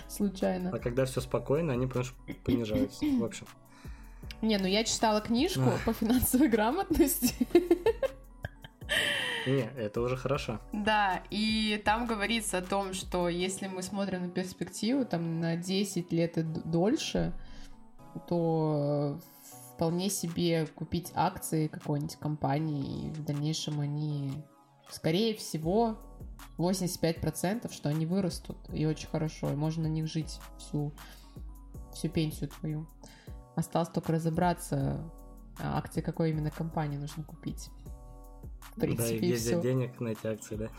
Случайно. 0.07 0.71
А 0.73 0.79
когда 0.79 1.05
все 1.05 1.21
спокойно, 1.21 1.73
они 1.73 1.87
понижаются. 1.87 3.05
В 3.05 3.23
общем. 3.23 3.47
Не, 4.41 4.57
ну 4.57 4.67
я 4.67 4.83
читала 4.83 5.21
книжку 5.21 5.71
по 5.85 5.93
финансовой 5.93 6.49
грамотности. 6.49 7.35
Не, 9.47 9.69
это 9.77 10.01
уже 10.01 10.17
хорошо. 10.17 10.59
Да, 10.73 11.23
и 11.29 11.81
там 11.85 12.05
говорится 12.05 12.57
о 12.57 12.61
том, 12.61 12.93
что 12.93 13.29
если 13.29 13.67
мы 13.67 13.81
смотрим 13.81 14.23
на 14.23 14.29
перспективу 14.29 15.05
там 15.05 15.39
на 15.39 15.55
10 15.55 16.11
лет 16.11 16.37
и 16.37 16.43
дольше, 16.43 17.33
то 18.27 19.19
вполне 19.75 20.09
себе 20.09 20.67
купить 20.67 21.11
акции 21.15 21.67
какой-нибудь 21.67 22.17
компании, 22.17 23.07
и 23.07 23.09
в 23.11 23.23
дальнейшем 23.23 23.79
они, 23.79 24.43
скорее 24.89 25.35
всего, 25.35 25.97
85%, 26.57 27.71
что 27.71 27.89
они 27.89 28.05
вырастут, 28.05 28.57
и 28.71 28.85
очень 28.85 29.07
хорошо, 29.07 29.51
и 29.51 29.55
можно 29.55 29.83
на 29.83 29.87
них 29.87 30.07
жить 30.07 30.39
всю, 30.57 30.91
всю 31.93 32.09
пенсию 32.09 32.49
твою. 32.49 32.87
Осталось 33.55 33.89
только 33.89 34.13
разобраться, 34.13 34.99
а, 35.59 35.77
акции 35.77 36.01
какой 36.01 36.31
именно 36.31 36.51
компании 36.51 36.97
нужно 36.97 37.23
купить. 37.23 37.69
В 38.75 38.79
принципе, 38.79 39.09
да, 39.09 39.15
и 39.15 39.17
где 39.17 39.33
взять 39.35 39.61
денег 39.61 39.99
на 39.99 40.09
эти 40.09 40.27
акции, 40.27 40.55
да? 40.55 40.69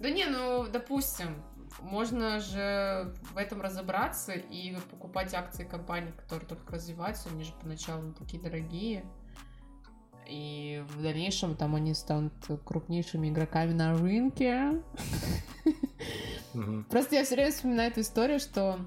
Да 0.00 0.10
не, 0.10 0.24
ну, 0.26 0.66
допустим, 0.66 1.42
можно 1.80 2.40
же 2.40 3.14
в 3.32 3.36
этом 3.36 3.60
разобраться 3.60 4.32
и 4.32 4.76
покупать 4.90 5.34
акции 5.34 5.64
компаний, 5.64 6.12
которые 6.12 6.48
только 6.48 6.72
развиваются, 6.72 7.28
они 7.30 7.44
же 7.44 7.52
поначалу 7.60 8.12
такие 8.12 8.42
дорогие. 8.42 9.04
И 10.30 10.84
в 10.88 11.02
дальнейшем 11.02 11.56
там 11.56 11.74
они 11.74 11.92
станут 11.94 12.32
крупнейшими 12.64 13.28
игроками 13.28 13.72
на 13.72 13.94
рынке. 13.94 14.80
Просто 16.88 17.16
я 17.16 17.24
все 17.24 17.34
время 17.34 17.50
вспоминаю 17.50 17.90
эту 17.90 18.00
историю, 18.00 18.38
что 18.38 18.78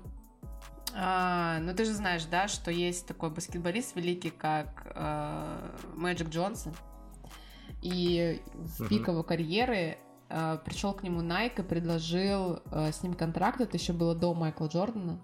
а, 0.96 1.60
ну 1.60 1.74
ты 1.74 1.86
же 1.86 1.94
знаешь, 1.94 2.26
да, 2.26 2.48
что 2.48 2.72
есть 2.72 3.08
такой 3.08 3.30
баскетболист 3.30 3.96
великий, 3.96 4.30
как 4.30 4.92
а, 4.96 5.76
Мэджик 5.96 6.30
Джонсон. 6.30 6.74
И 7.82 8.42
в 8.54 8.88
пик 8.88 9.08
его 9.08 9.24
карьеры 9.24 9.98
а, 10.30 10.58
пришел 10.58 10.94
к 10.94 11.04
нему 11.04 11.22
Найк 11.22 11.60
и 11.60 11.64
предложил 11.64 12.62
а, 12.72 12.92
с 12.92 13.04
ним 13.04 13.14
контракт. 13.14 13.60
Это 13.60 13.78
еще 13.78 13.92
было 13.94 14.16
до 14.16 14.34
Майкла 14.34 14.68
Джордана. 14.68 15.20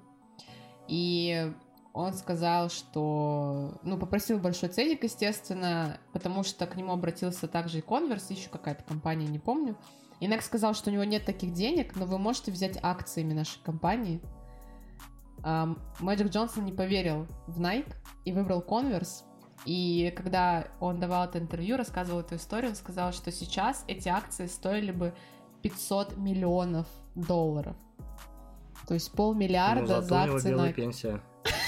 И 0.88 1.53
он 2.00 2.13
сказал, 2.13 2.70
что, 2.70 3.79
ну, 3.84 3.98
попросил 3.98 4.39
большой 4.39 4.70
ценник, 4.70 5.03
естественно, 5.03 6.00
потому 6.13 6.44
что 6.44 6.65
к 6.65 6.75
нему 6.75 6.94
обратился 6.94 7.48
также 7.48 7.79
и 7.79 7.82
Конверс, 7.82 8.29
еще 8.29 8.50
какая-то 8.50 8.84
компания, 8.84 9.27
не 9.27 9.39
помню. 9.39 9.77
И 10.20 10.27
Найк 10.27 10.41
сказал, 10.41 10.74
что 10.74 10.89
у 10.89 10.94
него 10.94 11.03
нет 11.03 11.25
таких 11.25 11.53
денег, 11.53 11.96
но 11.96 12.06
вы 12.06 12.18
можете 12.18 12.51
взять 12.51 12.77
акциями 12.82 13.34
нашей 13.34 13.62
компании. 13.63 14.22
Мэджик 16.00 16.27
Джонсон 16.27 16.65
не 16.65 16.74
поверил 16.74 17.27
в 17.48 17.62
Nike 17.62 17.94
и 18.25 18.34
выбрал 18.34 18.62
Converse, 18.62 19.24
и 19.65 20.13
когда 20.15 20.68
он 20.79 21.00
давал 21.00 21.25
это 21.25 21.39
интервью, 21.39 21.77
рассказывал 21.77 22.22
эту 22.22 22.36
историю, 22.36 22.72
он 22.72 22.75
сказал, 22.75 23.12
что 23.12 23.32
сейчас 23.32 23.84
эти 23.88 24.10
акции 24.10 24.48
стоили 24.48 24.91
бы 24.91 25.13
500 25.62 26.18
миллионов 26.18 26.88
долларов. 27.15 27.75
То 28.88 28.94
есть 28.94 29.12
полмиллиарда 29.12 29.98
ну, 29.98 30.01
за 30.01 30.24
акции 30.24 30.51
на... 30.51 30.74
пенсия. 30.74 31.22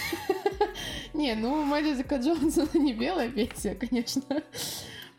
Не, 1.14 1.36
ну 1.36 1.54
у 1.54 1.64
Мэдика 1.64 2.18
Джонсона 2.18 2.70
не 2.74 2.94
белая 2.94 3.30
пенсия, 3.30 3.76
конечно. 3.76 4.44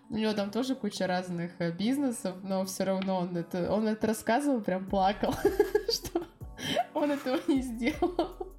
У 0.09 0.17
него 0.17 0.33
там 0.35 0.51
тоже 0.51 0.75
куча 0.75 1.07
разных 1.07 1.53
э, 1.59 1.71
бизнесов, 1.71 2.37
но 2.43 2.65
все 2.65 2.85
равно 2.85 3.19
он 3.21 3.37
это, 3.37 3.73
он 3.73 3.89
это 3.89 4.07
рассказывал, 4.09 4.61
прям 4.61 4.87
плакал, 4.87 5.35
что 5.91 6.27
он 6.93 7.13
этого 7.13 7.39
не 7.49 7.63
сделал. 7.63 8.55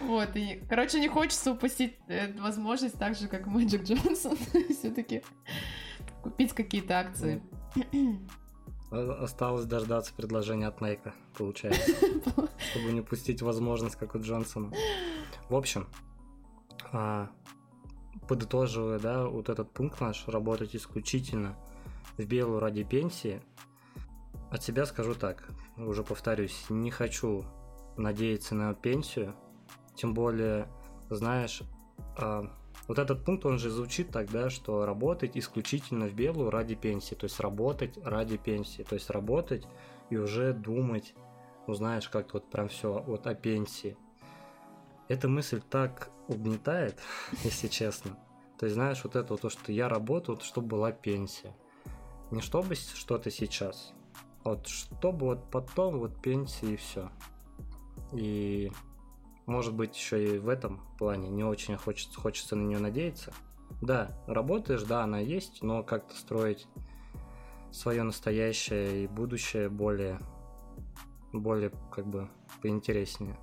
Вот, 0.00 0.36
и, 0.36 0.62
короче, 0.68 1.00
не 1.00 1.08
хочется 1.08 1.52
упустить 1.52 1.96
э, 2.08 2.32
возможность 2.38 2.98
так 2.98 3.16
же, 3.16 3.26
как 3.26 3.46
Мэджик 3.46 3.82
Джонсон, 3.84 4.36
все-таки 4.70 5.22
купить 6.22 6.52
какие-то 6.52 7.00
акции. 7.00 7.42
Осталось 8.94 9.64
дождаться 9.64 10.14
предложения 10.14 10.68
от 10.68 10.80
Найка, 10.80 11.14
получается, 11.36 11.90
чтобы 12.70 12.92
не 12.92 13.00
упустить 13.00 13.42
возможность, 13.42 13.96
как 13.96 14.14
у 14.14 14.20
Джонсона. 14.20 14.72
В 15.48 15.56
общем, 15.56 15.88
а, 16.92 17.28
подытоживая, 18.28 19.00
да, 19.00 19.26
вот 19.26 19.48
этот 19.48 19.70
пункт 19.72 20.00
наш, 20.00 20.28
работать 20.28 20.76
исключительно 20.76 21.56
в 22.16 22.24
белую 22.24 22.60
ради 22.60 22.84
пенсии, 22.84 23.42
от 24.52 24.62
себя 24.62 24.86
скажу 24.86 25.14
так, 25.14 25.48
уже 25.76 26.04
повторюсь, 26.04 26.66
не 26.68 26.92
хочу 26.92 27.44
надеяться 27.96 28.54
на 28.54 28.74
пенсию, 28.74 29.34
тем 29.96 30.14
более, 30.14 30.68
знаешь, 31.10 31.62
а, 32.16 32.48
вот 32.86 32.98
этот 32.98 33.24
пункт, 33.24 33.46
он 33.46 33.58
же 33.58 33.70
звучит 33.70 34.10
тогда, 34.10 34.50
что 34.50 34.84
работать 34.84 35.36
исключительно 35.36 36.06
в 36.06 36.14
белую 36.14 36.50
ради 36.50 36.74
пенсии, 36.74 37.14
то 37.14 37.24
есть 37.24 37.40
работать 37.40 37.98
ради 38.04 38.36
пенсии, 38.36 38.82
то 38.82 38.94
есть 38.94 39.10
работать 39.10 39.66
и 40.10 40.16
уже 40.16 40.52
думать, 40.52 41.14
ну 41.66 41.74
знаешь, 41.74 42.08
как-то 42.08 42.34
вот 42.34 42.50
прям 42.50 42.68
все 42.68 43.02
вот 43.06 43.26
о 43.26 43.34
пенсии. 43.34 43.96
Эта 45.08 45.28
мысль 45.28 45.60
так 45.68 46.10
угнетает, 46.28 46.98
если 47.44 47.68
честно. 47.68 48.18
То 48.58 48.66
есть, 48.66 48.74
знаешь, 48.74 49.02
вот 49.02 49.16
это 49.16 49.32
вот 49.32 49.40
то, 49.40 49.50
что 49.50 49.72
я 49.72 49.88
работаю, 49.88 50.38
чтобы 50.40 50.68
была 50.68 50.92
пенсия. 50.92 51.54
Не 52.30 52.40
чтобы 52.40 52.74
что-то 52.74 53.30
сейчас, 53.30 53.92
а 54.44 54.50
вот 54.50 54.66
чтобы 54.66 55.26
вот 55.26 55.50
потом 55.50 55.98
вот 55.98 56.20
пенсия 56.20 56.72
и 56.72 56.76
все. 56.76 57.10
И 58.12 58.70
может 59.46 59.74
быть 59.74 59.96
еще 59.96 60.36
и 60.36 60.38
в 60.38 60.48
этом 60.48 60.80
плане 60.98 61.28
не 61.28 61.44
очень 61.44 61.76
хочется, 61.76 62.18
хочется 62.18 62.56
на 62.56 62.66
нее 62.66 62.78
надеяться. 62.78 63.32
Да, 63.80 64.16
работаешь, 64.26 64.82
да, 64.82 65.02
она 65.02 65.18
есть, 65.18 65.62
но 65.62 65.82
как-то 65.82 66.14
строить 66.16 66.66
свое 67.72 68.02
настоящее 68.02 69.04
и 69.04 69.06
будущее 69.06 69.68
более, 69.68 70.18
более 71.32 71.72
как 71.90 72.06
бы 72.06 72.28
поинтереснее. 72.62 73.36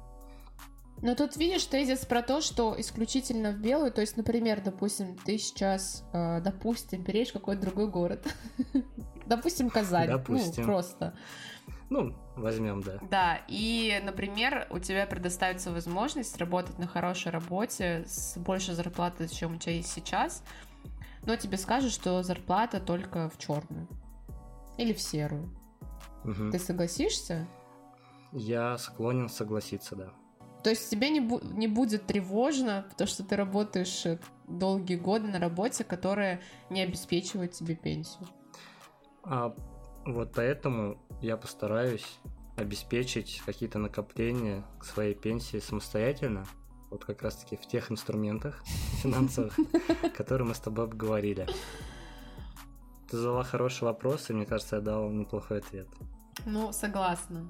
Но 1.01 1.15
тут 1.15 1.35
видишь 1.35 1.65
тезис 1.65 2.05
про 2.05 2.21
то, 2.21 2.41
что 2.41 2.75
исключительно 2.79 3.51
в 3.51 3.57
белую, 3.57 3.91
то 3.91 4.01
есть, 4.01 4.17
например, 4.17 4.61
допустим, 4.63 5.17
ты 5.17 5.37
сейчас, 5.39 6.03
э, 6.13 6.41
допустим, 6.41 7.03
переедешь 7.03 7.31
в 7.31 7.33
какой-то 7.33 7.61
другой 7.61 7.87
город, 7.87 8.27
допустим, 9.25 9.69
Казань, 9.69 10.09
ну, 10.09 10.17
допустим. 10.17 10.63
ну, 10.63 10.63
просто. 10.63 11.17
Ну, 11.91 12.15
возьмем, 12.37 12.81
да. 12.81 12.99
Да, 13.01 13.41
и, 13.49 13.99
например, 14.01 14.65
у 14.69 14.79
тебя 14.79 15.05
предоставится 15.05 15.73
возможность 15.73 16.37
работать 16.37 16.79
на 16.79 16.87
хорошей 16.87 17.33
работе 17.33 18.05
с 18.07 18.37
большей 18.37 18.75
зарплатой, 18.75 19.27
чем 19.27 19.55
у 19.55 19.57
тебя 19.57 19.73
есть 19.73 19.91
сейчас, 19.91 20.41
но 21.25 21.35
тебе 21.35 21.57
скажут, 21.57 21.91
что 21.91 22.23
зарплата 22.23 22.79
только 22.79 23.27
в 23.27 23.37
черную 23.37 23.89
или 24.77 24.93
в 24.93 25.01
серую. 25.01 25.53
Угу. 26.23 26.51
Ты 26.51 26.59
согласишься? 26.59 27.45
Я 28.31 28.77
склонен 28.77 29.27
согласиться, 29.27 29.97
да. 29.97 30.13
То 30.63 30.69
есть 30.69 30.89
тебе 30.89 31.09
не, 31.09 31.19
бу- 31.19 31.45
не 31.53 31.67
будет 31.67 32.05
тревожно, 32.07 32.85
потому 32.89 33.09
что 33.09 33.25
ты 33.25 33.35
работаешь 33.35 34.05
э, 34.05 34.17
долгие 34.47 34.95
годы 34.95 35.27
на 35.27 35.39
работе, 35.39 35.83
которая 35.83 36.39
не 36.69 36.83
обеспечивает 36.83 37.51
тебе 37.51 37.75
пенсию. 37.75 38.29
А 39.23 39.53
вот 40.05 40.31
поэтому 40.33 40.97
я 41.21 41.37
постараюсь 41.37 42.19
обеспечить 42.57 43.41
какие-то 43.45 43.79
накопления 43.79 44.63
к 44.79 44.85
своей 44.85 45.15
пенсии 45.15 45.59
самостоятельно, 45.59 46.45
вот 46.89 47.05
как 47.05 47.21
раз-таки 47.21 47.55
в 47.55 47.65
тех 47.67 47.91
инструментах 47.91 48.63
финансовых, 49.01 49.57
которые 50.15 50.47
мы 50.47 50.55
с 50.55 50.59
тобой 50.59 50.85
обговорили. 50.85 51.47
Ты 53.09 53.17
задала 53.17 53.43
хороший 53.43 53.83
вопрос, 53.83 54.29
и 54.29 54.33
мне 54.33 54.45
кажется, 54.45 54.77
я 54.77 54.81
дал 54.81 55.09
неплохой 55.09 55.59
ответ. 55.59 55.87
Ну, 56.45 56.71
согласна. 56.71 57.49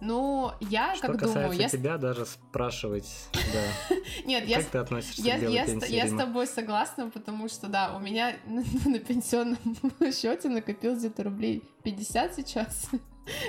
Ну, 0.00 0.52
я 0.60 0.94
Что 0.94 1.08
как 1.08 1.22
думаю... 1.22 1.52
я... 1.52 1.68
тебя 1.68 1.96
даже 1.96 2.26
спрашивать, 2.26 3.28
да. 3.32 3.96
Нет, 4.26 4.40
как 4.40 4.48
я... 4.48 4.62
ты 4.62 4.78
относишься 4.78 5.22
я, 5.22 5.38
к 5.38 5.40
белой 5.40 5.54
я, 5.54 5.66
пенсии, 5.66 5.94
я 5.94 6.06
с 6.06 6.16
тобой 6.16 6.46
согласна, 6.46 7.10
потому 7.10 7.48
что, 7.48 7.68
да, 7.68 7.96
у 7.96 7.98
меня 7.98 8.36
на, 8.46 8.62
на 8.84 8.98
пенсионном 8.98 9.58
счете 10.12 10.48
накопилось 10.48 10.98
где-то 10.98 11.24
рублей 11.24 11.62
50 11.82 12.34
сейчас 12.34 12.90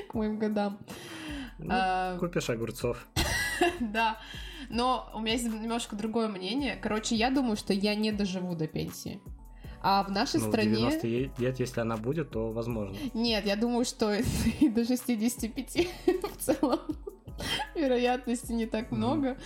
к 0.10 0.14
моим 0.14 0.40
годам. 0.40 0.80
Ну, 1.60 1.68
а... 1.70 2.18
Купишь 2.18 2.50
огурцов. 2.50 3.06
да, 3.80 4.18
но 4.70 5.10
у 5.14 5.20
меня 5.20 5.34
есть 5.34 5.46
немножко 5.46 5.96
другое 5.96 6.30
мнение. 6.30 6.78
Короче, 6.82 7.16
я 7.16 7.30
думаю, 7.30 7.58
что 7.58 7.74
я 7.74 7.94
не 7.96 8.12
доживу 8.12 8.56
до 8.56 8.68
пенсии. 8.68 9.22
А 9.82 10.04
в 10.04 10.12
нашей 10.12 10.40
ну, 10.40 10.50
стране... 10.50 10.76
90 10.76 11.08
лет, 11.08 11.60
если 11.60 11.82
она 11.82 11.98
будет, 11.98 12.32
то 12.32 12.52
возможно. 12.52 12.96
Нет, 13.14 13.46
я 13.46 13.56
думаю, 13.56 13.86
что 13.86 14.08
до 14.62 14.86
65 14.86 15.88
в 16.06 16.38
целом 16.38 16.80
вероятности 17.76 18.52
не 18.52 18.66
так 18.66 18.92
много. 18.92 19.38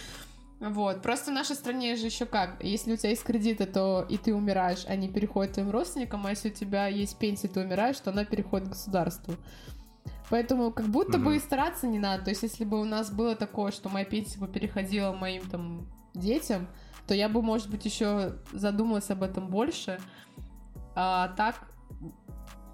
Вот. 0.59 1.01
Просто 1.01 1.31
в 1.31 1.33
нашей 1.33 1.55
стране 1.55 1.95
же 1.95 2.05
еще 2.05 2.25
как. 2.25 2.63
Если 2.63 2.93
у 2.93 2.97
тебя 2.97 3.09
есть 3.09 3.23
кредиты, 3.23 3.65
то 3.65 4.05
и 4.07 4.17
ты 4.17 4.33
умираешь, 4.33 4.85
они 4.87 5.09
переходят 5.09 5.53
твоим 5.53 5.71
родственникам, 5.71 6.25
а 6.27 6.29
если 6.29 6.49
у 6.49 6.53
тебя 6.53 6.87
есть 6.87 7.17
пенсия, 7.17 7.47
ты 7.47 7.61
умираешь, 7.61 7.99
то 7.99 8.11
она 8.11 8.25
переходит 8.25 8.69
государству. 8.69 9.33
Поэтому 10.29 10.71
как 10.71 10.85
будто 10.85 11.17
mm 11.17 11.23
бы 11.23 11.35
и 11.35 11.39
стараться 11.39 11.87
не 11.87 11.99
надо. 11.99 12.25
То 12.25 12.29
есть, 12.29 12.43
если 12.43 12.63
бы 12.63 12.79
у 12.79 12.85
нас 12.85 13.11
было 13.11 13.35
такое, 13.35 13.71
что 13.71 13.89
моя 13.89 14.05
пенсия 14.05 14.39
бы 14.39 14.47
переходила 14.47 15.11
моим 15.11 15.41
там 15.49 15.87
детям, 16.13 16.67
то 17.07 17.13
я 17.13 17.29
бы, 17.29 17.41
может 17.41 17.69
быть, 17.69 17.85
еще 17.85 18.33
задумалась 18.53 19.09
об 19.09 19.23
этом 19.23 19.47
больше. 19.47 19.99
А 20.95 21.29
так, 21.37 21.55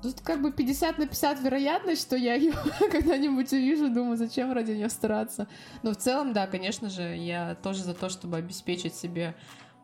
тут 0.01 0.21
как 0.21 0.41
бы 0.41 0.51
50 0.51 0.97
на 0.97 1.07
50 1.07 1.39
вероятность, 1.41 2.01
что 2.01 2.15
я 2.15 2.35
ее 2.35 2.53
когда-нибудь 2.91 3.51
увижу, 3.53 3.89
думаю, 3.89 4.17
зачем 4.17 4.51
ради 4.51 4.71
нее 4.71 4.89
стараться. 4.89 5.47
Но 5.83 5.91
в 5.91 5.97
целом, 5.97 6.33
да, 6.33 6.47
конечно 6.47 6.89
же, 6.89 7.15
я 7.15 7.55
тоже 7.55 7.83
за 7.83 7.93
то, 7.93 8.09
чтобы 8.09 8.37
обеспечить 8.37 8.95
себе 8.95 9.35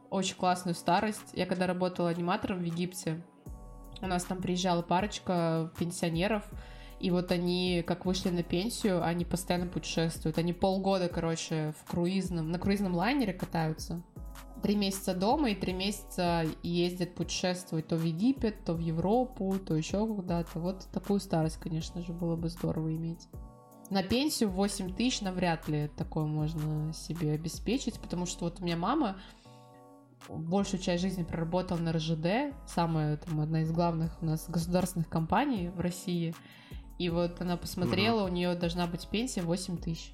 очень 0.10 0.36
классную 0.36 0.76
старость. 0.76 1.34
Я 1.34 1.46
когда 1.46 1.68
работала 1.68 2.10
аниматором 2.10 2.60
в 2.60 2.64
Египте, 2.64 3.22
у 4.02 4.08
нас 4.08 4.24
там 4.26 4.40
приезжала 4.40 4.82
парочка 4.82 5.72
пенсионеров, 5.80 6.44
и 7.00 7.10
вот 7.10 7.32
они, 7.32 7.84
как 7.86 8.06
вышли 8.06 8.30
на 8.30 8.44
пенсию, 8.44 9.04
они 9.04 9.26
постоянно 9.26 9.68
путешествуют. 9.68 10.38
Они 10.38 10.54
полгода, 10.54 11.10
короче, 11.10 11.74
в 11.82 11.90
круизном, 11.90 12.52
на 12.52 12.60
круизном 12.60 12.96
лайнере 12.96 13.34
катаются 13.34 14.02
три 14.64 14.78
месяца 14.78 15.14
дома 15.14 15.50
и 15.50 15.56
три 15.56 15.74
месяца 15.74 16.46
ездят 16.64 17.14
путешествовать 17.14 17.88
то 17.88 17.98
в 17.98 18.04
Египет, 18.04 18.64
то 18.64 18.74
в 18.74 18.80
Европу, 18.80 19.60
то 19.60 19.76
еще 19.76 20.08
куда-то. 20.08 20.58
Вот 20.58 20.88
такую 20.92 21.20
старость, 21.20 21.58
конечно 21.58 22.02
же, 22.02 22.14
было 22.14 22.38
бы 22.38 22.48
здорово 22.48 22.96
иметь. 22.96 23.28
На 23.90 24.02
пенсию 24.02 24.50
8 24.50 24.96
тысяч 24.96 25.22
навряд 25.22 25.68
ли 25.68 25.92
такое 25.98 26.26
можно 26.26 26.94
себе 26.94 27.34
обеспечить, 27.34 28.00
потому 28.00 28.26
что 28.26 28.46
вот 28.46 28.62
у 28.62 28.64
меня 28.64 28.78
мама 28.78 29.18
большую 30.30 30.82
часть 30.82 31.02
жизни 31.02 31.24
проработала 31.24 31.78
на 31.78 31.92
РЖД, 31.92 32.56
самая 32.66 33.18
там 33.18 33.42
одна 33.42 33.62
из 33.64 33.72
главных 33.72 34.18
у 34.22 34.26
нас 34.26 34.50
государственных 34.50 35.10
компаний 35.10 35.70
в 35.76 35.82
России. 35.82 36.34
И 36.98 37.10
вот 37.10 37.42
она 37.42 37.58
посмотрела, 37.58 38.22
угу. 38.22 38.30
у 38.30 38.34
нее 38.34 38.56
должна 38.56 38.88
быть 38.88 39.10
пенсия 39.10 39.42
8 39.42 39.78
тысяч 39.78 40.14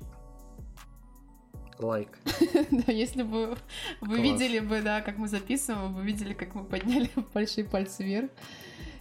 лайк. 1.79 2.09
Да, 2.71 2.91
если 2.91 3.23
бы 3.23 3.57
вы 4.01 4.21
видели 4.21 4.59
бы, 4.59 4.81
да, 4.81 5.01
как 5.01 5.17
мы 5.17 5.27
записываем, 5.27 5.93
вы 5.93 6.03
видели, 6.03 6.33
как 6.33 6.55
мы 6.55 6.63
подняли 6.63 7.09
большие 7.33 7.65
пальцы 7.65 8.03
вверх 8.03 8.29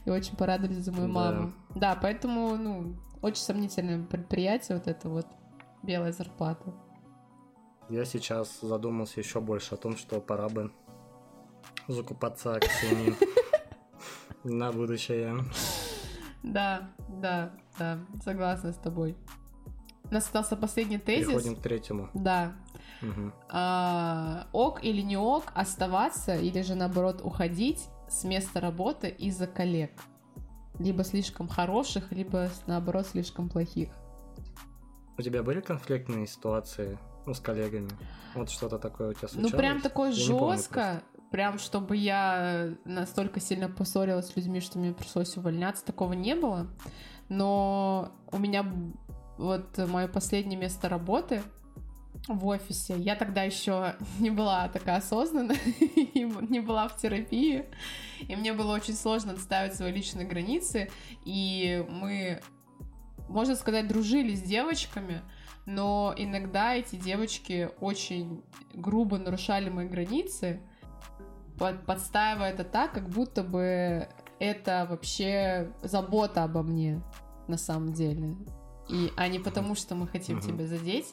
и 0.05 0.11
очень 0.11 0.37
порадовались 0.37 0.85
за 0.85 0.93
мою 0.93 1.09
маму. 1.09 1.53
Да, 1.75 1.99
поэтому, 2.01 2.57
ну, 2.57 2.95
очень 3.23 3.43
сомнительное 3.43 4.03
предприятие 4.05 4.79
вот 4.79 4.87
это 4.87 5.09
вот 5.09 5.27
белая 5.83 6.13
зарплата. 6.13 6.73
Я 7.89 8.05
сейчас 8.05 8.61
задумался 8.61 9.21
еще 9.21 9.41
больше 9.41 9.75
о 9.75 9.79
том, 9.79 9.97
что 9.97 10.21
пора 10.21 10.49
бы 10.49 10.71
закупаться 11.89 12.55
акциями 12.55 13.17
на 14.45 14.73
будущее. 14.73 15.37
Да, 16.43 16.91
да, 17.09 17.53
да, 17.79 17.99
согласна 18.23 18.73
с 18.73 18.77
тобой. 18.77 19.17
У 20.11 20.15
нас 20.15 20.25
остался 20.25 20.57
последний 20.57 20.99
тезис. 20.99 21.27
Переходим 21.27 21.57
к 21.57 21.61
третьему. 21.61 22.09
Да. 22.15 22.55
Угу. 23.03 23.33
А, 23.51 24.47
ок 24.53 24.85
или 24.85 25.01
не 25.01 25.17
ок 25.17 25.45
оставаться 25.55 26.37
или 26.37 26.63
же 26.63 26.75
наоборот 26.75 27.21
уходить 27.23 27.89
с 28.09 28.25
места 28.25 28.61
работы 28.61 29.09
из-за 29.09 29.47
коллег. 29.47 29.93
Либо 30.79 31.05
слишком 31.05 31.49
хороших, 31.49 32.13
либо 32.13 32.51
наоборот 32.67 33.07
слишком 33.07 33.49
плохих. 33.49 33.91
У 35.17 35.23
тебя 35.23 35.43
были 35.43 35.61
конфликтные 35.61 36.27
ситуации 36.27 36.99
ну, 37.27 37.35
с 37.35 37.41
коллегами? 37.41 37.91
Вот 38.35 38.51
что-то 38.51 38.79
такое 38.79 39.11
у 39.11 39.13
тебя 39.13 39.29
случалось? 39.29 39.53
Ну, 39.53 39.59
прям 39.59 39.81
такое 39.81 40.11
Я 40.11 40.15
жестко, 40.15 40.81
помню 40.81 41.03
прям 41.31 41.59
чтобы 41.59 41.97
я 41.97 42.75
настолько 42.85 43.41
сильно 43.41 43.69
поссорилась 43.69 44.29
с 44.29 44.37
людьми, 44.37 44.61
что 44.61 44.79
мне 44.79 44.93
пришлось 44.93 45.37
увольняться, 45.37 45.85
такого 45.85 46.13
не 46.13 46.35
было. 46.35 46.67
Но 47.29 48.13
у 48.31 48.39
меня 48.39 48.65
вот 49.37 49.79
мое 49.79 50.09
последнее 50.09 50.59
место 50.59 50.89
работы 50.89 51.43
в 52.27 52.47
офисе, 52.47 52.97
я 52.99 53.17
тогда 53.17 53.43
еще 53.43 53.95
не 54.19 54.31
была 54.31 54.69
такая 54.69 54.97
осознанная, 54.97 55.57
и 55.81 56.23
не 56.49 56.61
была 56.61 56.89
в 56.89 56.97
терапии, 56.97 57.67
и 58.21 58.37
мне 58.37 58.53
было 58.53 58.75
очень 58.75 58.95
сложно 58.95 59.33
отставить 59.33 59.75
свои 59.75 59.93
личные 59.93 60.27
границы, 60.27 60.91
и 61.25 61.85
мы, 61.89 62.41
можно 63.29 63.55
сказать, 63.55 63.87
дружили 63.87 64.35
с 64.35 64.43
девочками, 64.43 65.23
но 65.67 66.15
иногда 66.17 66.75
эти 66.75 66.97
девочки 66.97 67.71
очень 67.81 68.43
грубо 68.73 69.19
нарушали 69.19 69.69
мои 69.69 69.87
границы, 69.87 70.61
под- 71.59 71.85
подстаивая 71.85 72.51
это 72.53 72.65
так, 72.65 72.93
как 72.93 73.09
будто 73.09 73.43
бы 73.43 74.09
это 74.39 74.87
вообще 74.89 75.73
забота 75.83 76.45
обо 76.45 76.63
мне 76.63 77.03
на 77.49 77.59
самом 77.59 77.93
деле. 77.93 78.37
И, 78.89 79.13
а 79.17 79.29
не 79.29 79.39
потому, 79.39 79.75
что 79.75 79.95
мы 79.95 80.07
хотим 80.07 80.41
тебя 80.41 80.67
задеть. 80.67 81.13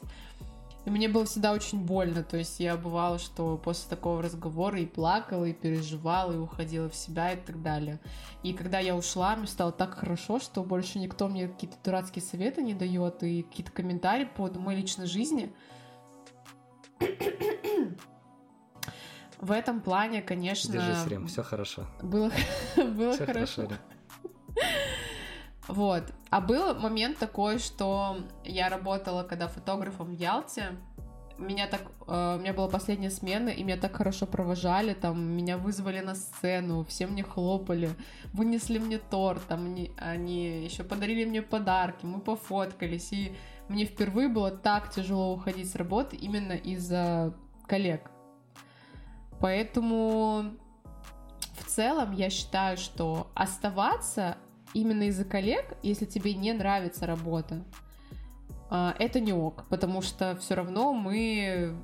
И 0.86 0.90
мне 0.90 1.08
было 1.08 1.24
всегда 1.24 1.52
очень 1.52 1.80
больно. 1.80 2.22
То 2.22 2.36
есть 2.36 2.60
я 2.60 2.76
бывала, 2.76 3.18
что 3.18 3.58
после 3.58 3.90
такого 3.90 4.22
разговора 4.22 4.80
и 4.80 4.86
плакала, 4.86 5.44
и 5.44 5.52
переживала, 5.52 6.32
и 6.32 6.36
уходила 6.36 6.88
в 6.88 6.94
себя 6.94 7.32
и 7.32 7.36
так 7.36 7.60
далее. 7.60 7.98
И 8.44 8.52
когда 8.52 8.78
я 8.78 8.94
ушла, 8.94 9.34
мне 9.34 9.48
стало 9.48 9.72
так 9.72 9.94
хорошо, 9.98 10.38
что 10.38 10.62
больше 10.62 11.00
никто 11.00 11.26
мне 11.26 11.48
какие-то 11.48 11.76
дурацкие 11.84 12.22
советы 12.22 12.62
не 12.62 12.72
дает 12.72 13.22
и 13.24 13.42
какие-то 13.42 13.72
комментарии 13.72 14.26
по 14.26 14.36
поводу 14.36 14.60
моей 14.60 14.80
личной 14.82 15.06
жизни. 15.06 15.52
В 19.40 19.50
этом 19.50 19.80
плане, 19.80 20.22
конечно, 20.22 20.72
Держись, 20.72 21.06
Рим, 21.08 21.26
все 21.26 21.42
хорошо. 21.42 21.86
было, 22.00 22.30
было 22.76 23.12
Все 23.12 23.26
хорошо. 23.26 23.62
хорошо. 23.62 23.80
Вот. 25.68 26.04
А 26.30 26.40
был 26.40 26.74
момент 26.74 27.18
такой, 27.18 27.58
что 27.58 28.18
я 28.44 28.68
работала, 28.68 29.22
когда 29.22 29.48
фотографом 29.48 30.08
в 30.08 30.12
Ялте. 30.12 30.76
Меня 31.38 31.66
так, 31.66 31.82
э, 32.06 32.36
у 32.36 32.40
меня 32.40 32.54
была 32.54 32.68
последняя 32.68 33.10
смена, 33.10 33.50
и 33.50 33.62
меня 33.62 33.76
так 33.76 33.94
хорошо 33.94 34.24
провожали, 34.24 34.94
там, 34.94 35.20
меня 35.20 35.58
вызвали 35.58 36.00
на 36.00 36.14
сцену, 36.14 36.82
все 36.84 37.06
мне 37.06 37.22
хлопали, 37.22 37.90
вынесли 38.32 38.78
мне 38.78 38.96
торт, 38.96 39.42
там, 39.46 39.66
они, 39.66 39.92
они 39.98 40.64
еще 40.64 40.82
подарили 40.82 41.26
мне 41.26 41.42
подарки, 41.42 42.06
мы 42.06 42.20
пофоткались, 42.20 43.12
и 43.12 43.36
мне 43.68 43.84
впервые 43.84 44.28
было 44.28 44.50
так 44.50 44.90
тяжело 44.90 45.34
уходить 45.34 45.70
с 45.70 45.74
работы 45.74 46.16
именно 46.16 46.54
из-за 46.54 47.34
коллег. 47.66 48.10
Поэтому 49.38 50.52
в 51.58 51.64
целом 51.66 52.12
я 52.12 52.30
считаю, 52.30 52.78
что 52.78 53.30
оставаться 53.34 54.38
именно 54.76 55.04
из-за 55.04 55.24
коллег, 55.24 55.76
если 55.82 56.04
тебе 56.04 56.34
не 56.34 56.52
нравится 56.52 57.06
работа, 57.06 57.64
а, 58.68 58.94
это 58.98 59.20
не 59.20 59.32
ок, 59.32 59.64
потому 59.70 60.02
что 60.02 60.36
все 60.36 60.54
равно 60.54 60.92
мы 60.92 61.74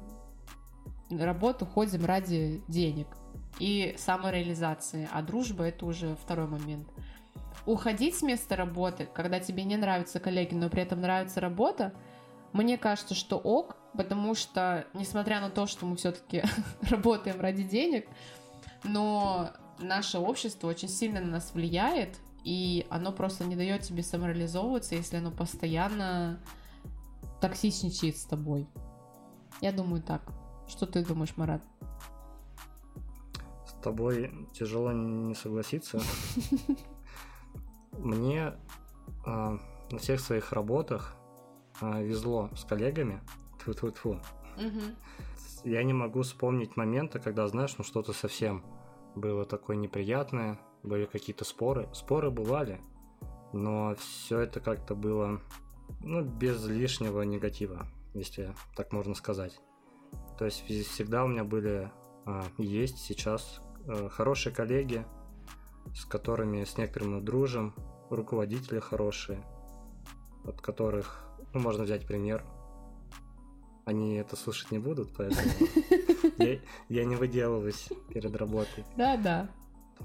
работу 1.11 1.65
ходим 1.65 2.05
ради 2.05 2.63
денег 2.69 3.07
и 3.59 3.95
самореализации, 3.99 5.09
а 5.11 5.23
дружба 5.23 5.65
это 5.65 5.87
уже 5.87 6.17
второй 6.17 6.47
момент. 6.47 6.87
Уходить 7.65 8.17
с 8.17 8.23
места 8.23 8.57
работы, 8.57 9.09
когда 9.15 9.41
тебе 9.41 9.65
не 9.65 9.77
нравятся 9.77 10.21
коллеги, 10.21 10.55
но 10.55 10.69
при 10.69 10.83
этом 10.83 11.01
нравится 11.01 11.41
работа, 11.41 11.95
мне 12.53 12.77
кажется, 12.77 13.15
что 13.15 13.39
ок, 13.39 13.77
потому 13.97 14.35
что, 14.35 14.87
несмотря 14.93 15.41
на 15.41 15.49
то, 15.49 15.67
что 15.67 15.87
мы 15.87 15.97
все-таки 15.97 16.43
работаем 16.91 17.41
ради 17.41 17.63
денег, 17.63 18.07
но 18.85 19.51
наше 19.79 20.19
общество 20.19 20.69
очень 20.69 20.89
сильно 20.89 21.21
на 21.21 21.29
нас 21.29 21.53
влияет, 21.55 22.19
и 22.45 22.87
оно 22.91 23.13
просто 23.13 23.45
не 23.45 23.57
дает 23.57 23.83
тебе 23.83 24.03
самореализовываться, 24.03 24.95
если 24.95 25.17
оно 25.17 25.31
постоянно 25.31 26.41
токсичничает 27.41 28.17
с 28.17 28.25
тобой. 28.25 28.69
Я 29.61 29.73
думаю 29.73 30.03
так. 30.03 30.23
Что 30.67 30.87
ты 30.87 31.05
думаешь, 31.05 31.37
Марат? 31.37 31.63
С 33.67 33.73
тобой 33.83 34.33
тяжело 34.53 34.93
не 34.93 35.35
согласиться. 35.35 36.01
Мне 37.99 38.55
а, 39.27 39.59
на 39.91 39.99
всех 39.99 40.21
своих 40.21 40.53
работах 40.53 41.17
а, 41.81 42.01
везло 42.01 42.51
с 42.57 42.65
коллегами. 42.65 43.21
Тьфу-тьфу-тьфу. 43.59 44.21
Я 45.65 45.85
не 45.85 45.93
могу 45.93 46.23
вспомнить 46.23 46.77
момента, 46.77 47.21
когда, 47.21 47.47
знаешь, 47.47 47.77
ну 47.79 47.85
что-то 47.85 48.13
совсем 48.13 48.65
было 49.15 49.45
такое 49.45 49.77
неприятное, 49.77 50.59
были 50.83 51.07
какие-то 51.07 51.45
споры. 51.45 51.89
Споры 51.93 52.31
бывали, 52.31 52.81
но 53.53 53.95
все 53.97 54.41
это 54.41 54.61
как-то 54.61 54.95
было, 54.95 55.41
ну, 56.01 56.23
без 56.23 56.65
лишнего 56.67 57.23
негатива, 57.23 57.87
если 58.15 58.55
так 58.77 58.93
можно 58.93 59.15
сказать. 59.15 59.59
То 60.39 60.45
есть 60.45 60.65
всегда 60.67 61.25
у 61.25 61.29
меня 61.29 61.45
были, 61.45 61.91
а, 62.27 62.45
есть 62.59 62.99
сейчас 62.99 63.61
э, 63.87 64.09
хорошие 64.11 64.55
коллеги, 64.55 65.07
с 65.95 66.05
которыми 66.05 66.65
с 66.65 66.77
некоторыми 66.79 67.21
дружим, 67.21 67.75
руководители 68.11 68.79
хорошие, 68.81 69.43
от 70.45 70.61
которых, 70.61 71.25
ну, 71.53 71.61
можно 71.61 71.85
взять 71.85 72.07
пример. 72.07 72.45
Они 73.85 74.15
это 74.15 74.37
слушать 74.37 74.71
не 74.71 74.79
будут, 74.79 75.13
поэтому 75.17 75.51
я 76.89 77.05
не 77.05 77.17
выделываюсь 77.17 77.89
перед 78.09 78.35
работой. 78.37 78.85
Да, 78.97 79.17
да. 79.17 79.49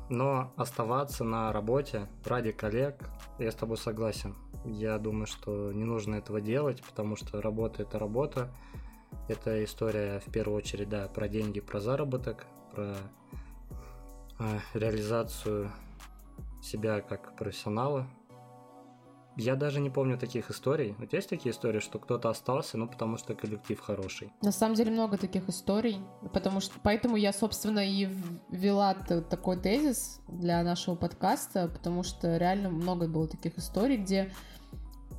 Но 0.10 0.54
оставаться 0.56 1.24
на 1.24 1.52
работе 1.52 2.08
ради 2.26 2.52
коллег, 2.52 3.10
я 3.40 3.52
с 3.52 3.56
тобой 3.56 3.78
согласен. 3.78 4.36
Я 4.66 4.98
думаю, 4.98 5.28
что 5.28 5.72
не 5.72 5.84
нужно 5.84 6.16
этого 6.16 6.42
делать, 6.42 6.84
потому 6.84 7.16
что 7.16 7.42
работа 7.42 7.84
это 7.84 8.00
работа. 8.00 8.50
Это 9.28 9.64
история 9.64 10.20
в 10.20 10.32
первую 10.32 10.58
очередь, 10.58 10.90
да, 10.90 11.08
про 11.08 11.28
деньги, 11.28 11.60
про 11.60 11.80
заработок, 11.80 12.46
про 12.74 12.96
э, 14.40 14.60
реализацию 14.74 15.72
себя 16.62 17.02
как 17.02 17.36
профессионала. 17.36 18.08
Я 19.38 19.56
даже 19.56 19.80
не 19.80 19.92
помню 19.92 20.18
таких 20.18 20.50
историй. 20.50 20.96
Тебя 20.96 21.18
есть 21.20 21.30
такие 21.30 21.52
истории, 21.54 21.80
что 21.80 22.00
кто-то 22.00 22.30
остался, 22.30 22.78
ну 22.78 22.88
потому 22.88 23.18
что 23.18 23.36
коллектив 23.36 23.80
хороший? 23.80 24.32
На 24.42 24.52
самом 24.52 24.76
деле 24.76 24.92
много 24.92 25.18
таких 25.18 25.48
историй, 25.48 26.00
потому 26.34 26.60
что 26.60 26.74
поэтому 26.82 27.18
я, 27.18 27.32
собственно, 27.32 27.80
и 27.80 28.10
ввела 28.50 28.96
такой 28.96 29.58
тезис 29.58 30.22
для 30.28 30.64
нашего 30.64 30.96
подкаста, 30.96 31.68
потому 31.68 32.02
что 32.02 32.38
реально 32.38 32.70
много 32.70 33.08
было 33.08 33.28
таких 33.28 33.60
историй, 33.60 33.98
где 33.98 34.34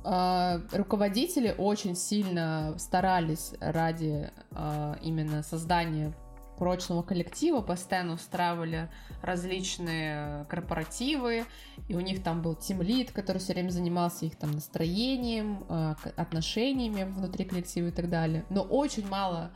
э, 0.03 0.59
руководители 0.73 1.55
очень 1.57 1.95
сильно 1.95 2.75
старались 2.77 3.53
ради 3.61 4.31
э, 4.51 4.95
именно 5.01 5.43
создания 5.43 6.13
прочного 6.59 7.01
коллектива, 7.01 7.61
постоянно 7.61 8.13
устраивали 8.13 8.89
различные 9.23 10.45
корпоративы, 10.49 11.45
и 11.87 11.95
у 11.95 12.01
них 12.01 12.21
там 12.21 12.41
был 12.41 12.53
тимлид, 12.53 13.11
который 13.11 13.37
все 13.37 13.53
время 13.53 13.69
занимался 13.69 14.25
их 14.25 14.35
там 14.35 14.51
настроением, 14.51 15.63
э, 15.69 15.95
отношениями 16.17 17.03
внутри 17.03 17.45
коллектива 17.45 17.87
и 17.87 17.91
так 17.91 18.09
далее. 18.09 18.45
Но 18.49 18.61
очень 18.61 19.07
мало 19.07 19.51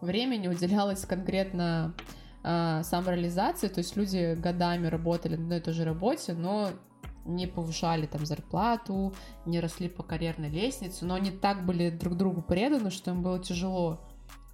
времени 0.00 0.48
уделялось 0.48 1.04
конкретно 1.04 1.94
э, 2.42 2.82
самореализации, 2.82 3.68
то 3.68 3.78
есть 3.78 3.94
люди 3.94 4.34
годами 4.34 4.86
работали 4.86 5.36
на 5.36 5.42
одной 5.42 5.60
той 5.60 5.74
же 5.74 5.84
работе, 5.84 6.32
но 6.32 6.70
не 7.26 7.46
повышали 7.46 8.06
там 8.06 8.24
зарплату, 8.24 9.12
не 9.44 9.60
росли 9.60 9.88
по 9.88 10.02
карьерной 10.02 10.48
лестнице, 10.48 11.04
но 11.04 11.14
они 11.14 11.30
так 11.30 11.66
были 11.66 11.90
друг 11.90 12.16
другу 12.16 12.40
преданы, 12.40 12.90
что 12.90 13.10
им 13.10 13.22
было 13.22 13.38
тяжело 13.38 14.00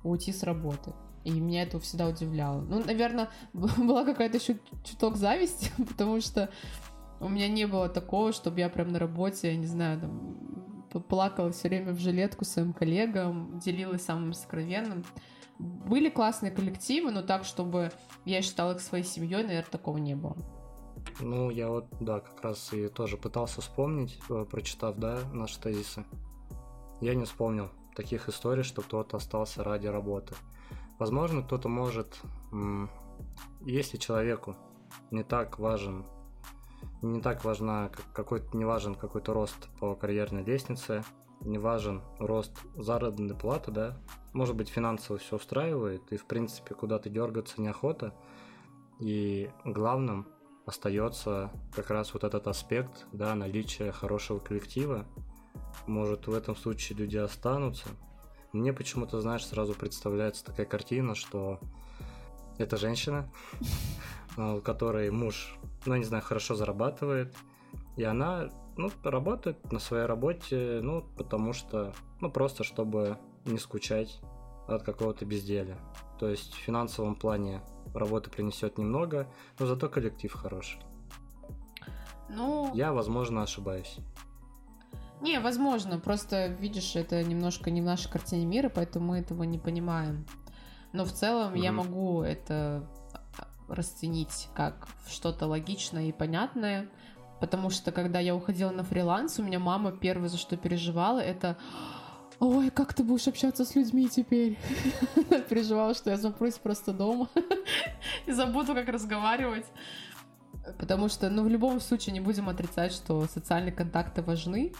уйти 0.02 0.32
с 0.32 0.42
работы. 0.42 0.92
И 1.24 1.30
меня 1.30 1.62
это 1.62 1.78
всегда 1.80 2.08
удивляло. 2.08 2.60
Ну, 2.60 2.84
наверное, 2.84 3.30
была 3.52 4.04
какая-то 4.04 4.38
еще 4.38 4.58
чуток 4.84 5.16
зависти, 5.16 5.70
потому 5.88 6.20
что 6.20 6.50
у 7.20 7.28
меня 7.28 7.48
не 7.48 7.66
было 7.66 7.88
такого, 7.88 8.32
чтобы 8.32 8.60
я 8.60 8.68
прям 8.68 8.88
на 8.88 8.98
работе, 8.98 9.52
я 9.52 9.56
не 9.56 9.66
знаю, 9.66 10.00
там, 10.00 11.02
плакала 11.08 11.52
все 11.52 11.68
время 11.68 11.92
в 11.92 11.98
жилетку 11.98 12.44
своим 12.44 12.72
коллегам, 12.72 13.58
делилась 13.58 14.02
самым 14.02 14.34
сокровенным. 14.34 15.04
Были 15.58 16.10
классные 16.10 16.50
коллективы, 16.50 17.12
но 17.12 17.22
так, 17.22 17.44
чтобы 17.44 17.92
я 18.24 18.42
считала 18.42 18.72
их 18.72 18.80
своей 18.80 19.04
семьей, 19.04 19.44
наверное, 19.44 19.70
такого 19.70 19.98
не 19.98 20.16
было. 20.16 20.36
Ну, 21.20 21.50
я 21.50 21.68
вот, 21.68 21.86
да, 22.00 22.20
как 22.20 22.42
раз 22.42 22.72
и 22.72 22.88
тоже 22.88 23.16
пытался 23.16 23.60
вспомнить, 23.60 24.18
э, 24.28 24.44
прочитав, 24.50 24.96
да, 24.96 25.20
наши 25.32 25.60
тезисы. 25.60 26.04
Я 27.00 27.14
не 27.14 27.24
вспомнил 27.24 27.70
таких 27.94 28.28
историй, 28.28 28.62
что 28.62 28.82
кто-то 28.82 29.16
остался 29.16 29.62
ради 29.62 29.86
работы. 29.86 30.34
Возможно, 31.02 31.42
кто-то 31.42 31.68
может, 31.68 32.22
если 33.62 33.96
человеку 33.96 34.54
не 35.10 35.24
так 35.24 35.58
важен, 35.58 36.06
не 37.02 37.20
так 37.20 37.44
важна 37.44 37.88
как- 37.88 38.12
какой-то, 38.12 38.56
не 38.56 38.64
важен 38.64 38.94
какой-то 38.94 39.34
рост 39.34 39.68
по 39.80 39.96
карьерной 39.96 40.44
лестнице, 40.44 41.02
не 41.40 41.58
важен 41.58 42.02
рост 42.20 42.56
заработной 42.76 43.34
платы, 43.34 43.72
да, 43.72 43.98
может 44.32 44.54
быть, 44.54 44.68
финансово 44.68 45.18
все 45.18 45.34
устраивает, 45.34 46.12
и, 46.12 46.16
в 46.16 46.24
принципе, 46.26 46.72
куда-то 46.76 47.10
дергаться 47.10 47.60
неохота, 47.60 48.14
и 49.00 49.50
главным 49.64 50.28
остается 50.66 51.50
как 51.74 51.90
раз 51.90 52.14
вот 52.14 52.22
этот 52.22 52.46
аспект, 52.46 53.08
да, 53.12 53.34
наличия 53.34 53.90
хорошего 53.90 54.38
коллектива. 54.38 55.04
Может, 55.88 56.28
в 56.28 56.32
этом 56.32 56.54
случае 56.54 56.96
люди 56.96 57.16
останутся. 57.16 57.88
Мне 58.52 58.72
почему-то, 58.72 59.20
знаешь, 59.20 59.46
сразу 59.46 59.74
представляется 59.74 60.44
такая 60.44 60.66
картина, 60.66 61.14
что 61.14 61.58
это 62.58 62.76
женщина, 62.76 63.30
у 64.36 64.60
которой 64.60 65.10
муж, 65.10 65.56
ну, 65.86 65.96
не 65.96 66.04
знаю, 66.04 66.22
хорошо 66.22 66.54
зарабатывает, 66.54 67.34
и 67.96 68.04
она, 68.04 68.50
ну, 68.76 68.90
работает 69.02 69.72
на 69.72 69.78
своей 69.78 70.04
работе, 70.04 70.80
ну, 70.82 71.02
потому 71.16 71.52
что, 71.52 71.94
ну, 72.20 72.30
просто 72.30 72.64
чтобы 72.64 73.18
не 73.44 73.58
скучать 73.58 74.20
от 74.68 74.82
какого-то 74.82 75.24
безделия. 75.24 75.78
То 76.18 76.28
есть 76.28 76.52
в 76.54 76.58
финансовом 76.58 77.14
плане 77.14 77.62
работы 77.94 78.30
принесет 78.30 78.78
немного, 78.78 79.26
но 79.58 79.66
зато 79.66 79.88
коллектив 79.88 80.32
хороший. 80.32 80.80
Ну... 82.28 82.70
Я, 82.74 82.92
возможно, 82.92 83.42
ошибаюсь. 83.42 83.96
Не, 85.22 85.38
возможно, 85.38 86.00
просто 86.00 86.48
видишь, 86.48 86.96
это 86.96 87.22
немножко 87.22 87.70
не 87.70 87.80
в 87.80 87.84
нашей 87.84 88.10
картине 88.10 88.44
мира, 88.44 88.68
поэтому 88.68 89.06
мы 89.06 89.18
этого 89.18 89.44
не 89.44 89.58
понимаем. 89.58 90.26
Но 90.92 91.04
в 91.04 91.12
целом 91.12 91.54
mm-hmm. 91.54 91.60
я 91.60 91.72
могу 91.72 92.22
это 92.22 92.88
расценить 93.68 94.48
как 94.54 94.88
что-то 95.08 95.46
логичное 95.46 96.08
и 96.08 96.12
понятное, 96.12 96.88
потому 97.40 97.70
что 97.70 97.92
когда 97.92 98.18
я 98.18 98.34
уходила 98.34 98.70
на 98.70 98.82
фриланс, 98.82 99.38
у 99.38 99.44
меня 99.44 99.60
мама 99.60 99.92
первое, 99.92 100.28
за 100.28 100.38
что 100.38 100.56
переживала, 100.56 101.20
это 101.20 101.56
ой, 102.40 102.70
как 102.70 102.92
ты 102.92 103.04
будешь 103.04 103.28
общаться 103.28 103.64
с 103.64 103.76
людьми 103.76 104.08
теперь? 104.08 104.58
Переживала, 105.48 105.94
что 105.94 106.10
я 106.10 106.16
запрусь 106.16 106.54
просто 106.54 106.92
дома 106.92 107.28
и 108.26 108.32
забуду, 108.32 108.74
как 108.74 108.88
разговаривать. 108.88 109.66
Потому 110.78 111.08
что, 111.08 111.30
ну, 111.30 111.44
в 111.44 111.48
любом 111.48 111.80
случае 111.80 112.12
не 112.12 112.20
будем 112.20 112.48
отрицать, 112.48 112.92
что 112.92 113.26
социальные 113.28 113.72
контакты 113.72 114.22
важны. 114.22 114.72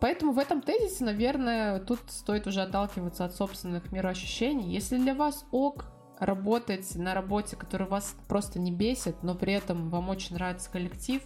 Поэтому 0.00 0.32
в 0.32 0.38
этом 0.38 0.62
тезисе, 0.62 1.04
наверное, 1.04 1.80
тут 1.80 2.00
стоит 2.08 2.46
уже 2.46 2.62
отталкиваться 2.62 3.24
от 3.24 3.34
собственных 3.34 3.92
мироощущений. 3.92 4.72
Если 4.72 4.98
для 4.98 5.14
вас 5.14 5.46
ок 5.50 5.86
работать 6.18 6.94
на 6.96 7.14
работе, 7.14 7.56
которая 7.56 7.88
вас 7.88 8.16
просто 8.28 8.58
не 8.58 8.72
бесит, 8.72 9.22
но 9.22 9.34
при 9.34 9.52
этом 9.52 9.90
вам 9.90 10.08
очень 10.08 10.34
нравится 10.34 10.70
коллектив, 10.70 11.22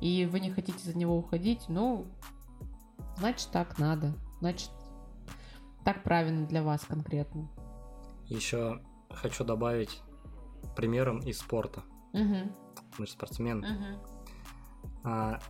и 0.00 0.26
вы 0.30 0.40
не 0.40 0.50
хотите 0.50 0.78
за 0.78 0.96
него 0.96 1.16
уходить, 1.16 1.68
ну, 1.68 2.06
значит, 3.18 3.50
так 3.52 3.78
надо. 3.78 4.14
Значит, 4.40 4.70
так 5.84 6.02
правильно 6.02 6.46
для 6.46 6.62
вас 6.62 6.84
конкретно. 6.84 7.48
Еще 8.26 8.80
хочу 9.10 9.44
добавить 9.44 10.02
примером 10.76 11.18
из 11.20 11.38
спорта. 11.38 11.82
Угу. 12.12 12.52
Мы 12.98 13.06
же 13.06 13.12
спортсмены. 13.12 13.66
Угу. 13.66 14.12
А, 15.04 15.40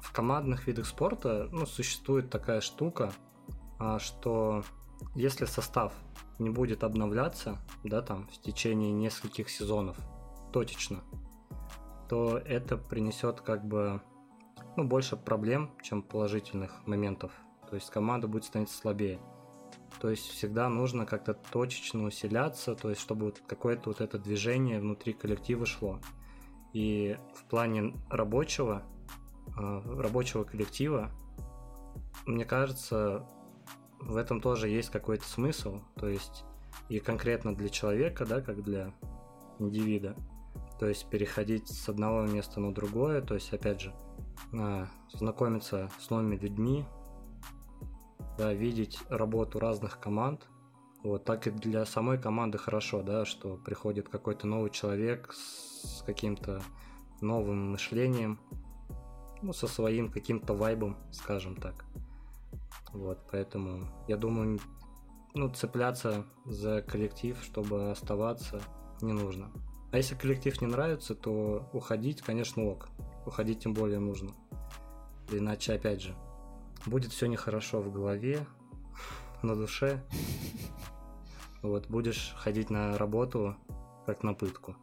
в 0.00 0.12
командных 0.12 0.66
видах 0.66 0.86
спорта 0.86 1.48
ну, 1.52 1.66
существует 1.66 2.30
такая 2.30 2.60
штука, 2.60 3.12
а, 3.78 3.98
что 3.98 4.64
если 5.14 5.44
состав 5.44 5.92
не 6.38 6.50
будет 6.50 6.84
обновляться, 6.84 7.58
да, 7.84 8.02
там, 8.02 8.28
в 8.28 8.40
течение 8.40 8.92
нескольких 8.92 9.50
сезонов, 9.50 9.96
точечно, 10.52 11.00
то 12.08 12.38
это 12.38 12.76
принесет 12.76 13.40
как 13.40 13.64
бы 13.64 14.00
ну, 14.76 14.84
больше 14.84 15.16
проблем, 15.16 15.70
чем 15.82 16.02
положительных 16.02 16.86
моментов 16.86 17.32
то 17.68 17.74
есть 17.74 17.90
команда 17.90 18.28
будет 18.28 18.44
становиться 18.44 18.76
слабее. 18.78 19.18
То 20.00 20.10
есть 20.10 20.26
всегда 20.28 20.68
нужно 20.68 21.06
как-то 21.06 21.34
точечно 21.34 22.04
усиляться, 22.04 22.74
то 22.74 22.90
есть 22.90 23.00
чтобы 23.00 23.26
вот 23.26 23.42
какое-то 23.46 23.90
вот 23.90 24.00
это 24.00 24.18
движение 24.18 24.80
внутри 24.80 25.12
коллектива 25.12 25.66
шло. 25.66 26.00
И 26.72 27.18
в 27.34 27.44
плане 27.44 27.94
рабочего, 28.08 28.82
рабочего 29.58 30.44
коллектива, 30.44 31.10
мне 32.26 32.44
кажется, 32.44 33.26
в 34.00 34.16
этом 34.16 34.40
тоже 34.40 34.68
есть 34.68 34.90
какой-то 34.90 35.24
смысл, 35.24 35.80
то 35.96 36.08
есть 36.08 36.44
и 36.88 36.98
конкретно 36.98 37.54
для 37.54 37.68
человека, 37.68 38.24
да, 38.24 38.40
как 38.40 38.62
для 38.62 38.92
индивида, 39.58 40.16
то 40.78 40.86
есть 40.86 41.08
переходить 41.10 41.68
с 41.68 41.88
одного 41.88 42.22
места 42.22 42.60
на 42.60 42.72
другое, 42.72 43.20
то 43.20 43.34
есть 43.34 43.52
опять 43.52 43.80
же 43.80 43.94
а, 44.52 44.86
знакомиться 45.12 45.90
с 45.98 46.10
новыми 46.10 46.36
людьми, 46.36 46.84
да, 48.36 48.52
видеть 48.52 49.00
работу 49.08 49.58
разных 49.58 49.98
команд. 49.98 50.48
Вот 51.02 51.24
так 51.24 51.46
и 51.46 51.50
для 51.50 51.84
самой 51.86 52.18
команды 52.18 52.58
хорошо, 52.58 53.02
да, 53.02 53.24
что 53.24 53.56
приходит 53.56 54.08
какой-то 54.08 54.46
новый 54.46 54.70
человек 54.70 55.32
с 55.32 56.02
каким-то 56.04 56.62
новым 57.20 57.72
мышлением, 57.72 58.38
ну, 59.42 59.52
со 59.52 59.66
своим 59.66 60.10
каким-то 60.10 60.54
вайбом, 60.54 60.96
скажем 61.12 61.56
так. 61.56 61.84
Вот, 62.92 63.18
поэтому 63.30 63.88
я 64.08 64.16
думаю, 64.16 64.58
ну, 65.34 65.48
цепляться 65.50 66.24
за 66.44 66.82
коллектив, 66.82 67.38
чтобы 67.42 67.90
оставаться, 67.90 68.60
не 69.00 69.12
нужно. 69.12 69.50
А 69.90 69.96
если 69.96 70.14
коллектив 70.14 70.60
не 70.60 70.66
нравится, 70.66 71.14
то 71.14 71.68
уходить, 71.72 72.22
конечно, 72.22 72.64
ок. 72.64 72.88
Уходить 73.26 73.60
тем 73.60 73.74
более 73.74 74.00
нужно. 74.00 74.32
Иначе, 75.30 75.74
опять 75.74 76.02
же, 76.02 76.14
будет 76.86 77.12
все 77.12 77.26
нехорошо 77.26 77.80
в 77.80 77.92
голове, 77.92 78.46
на 79.42 79.54
душе. 79.54 80.02
Вот, 81.60 81.88
будешь 81.88 82.34
ходить 82.36 82.70
на 82.70 82.96
работу 82.96 83.56
как 84.06 84.22
на 84.22 84.32
пытку. 84.32 84.76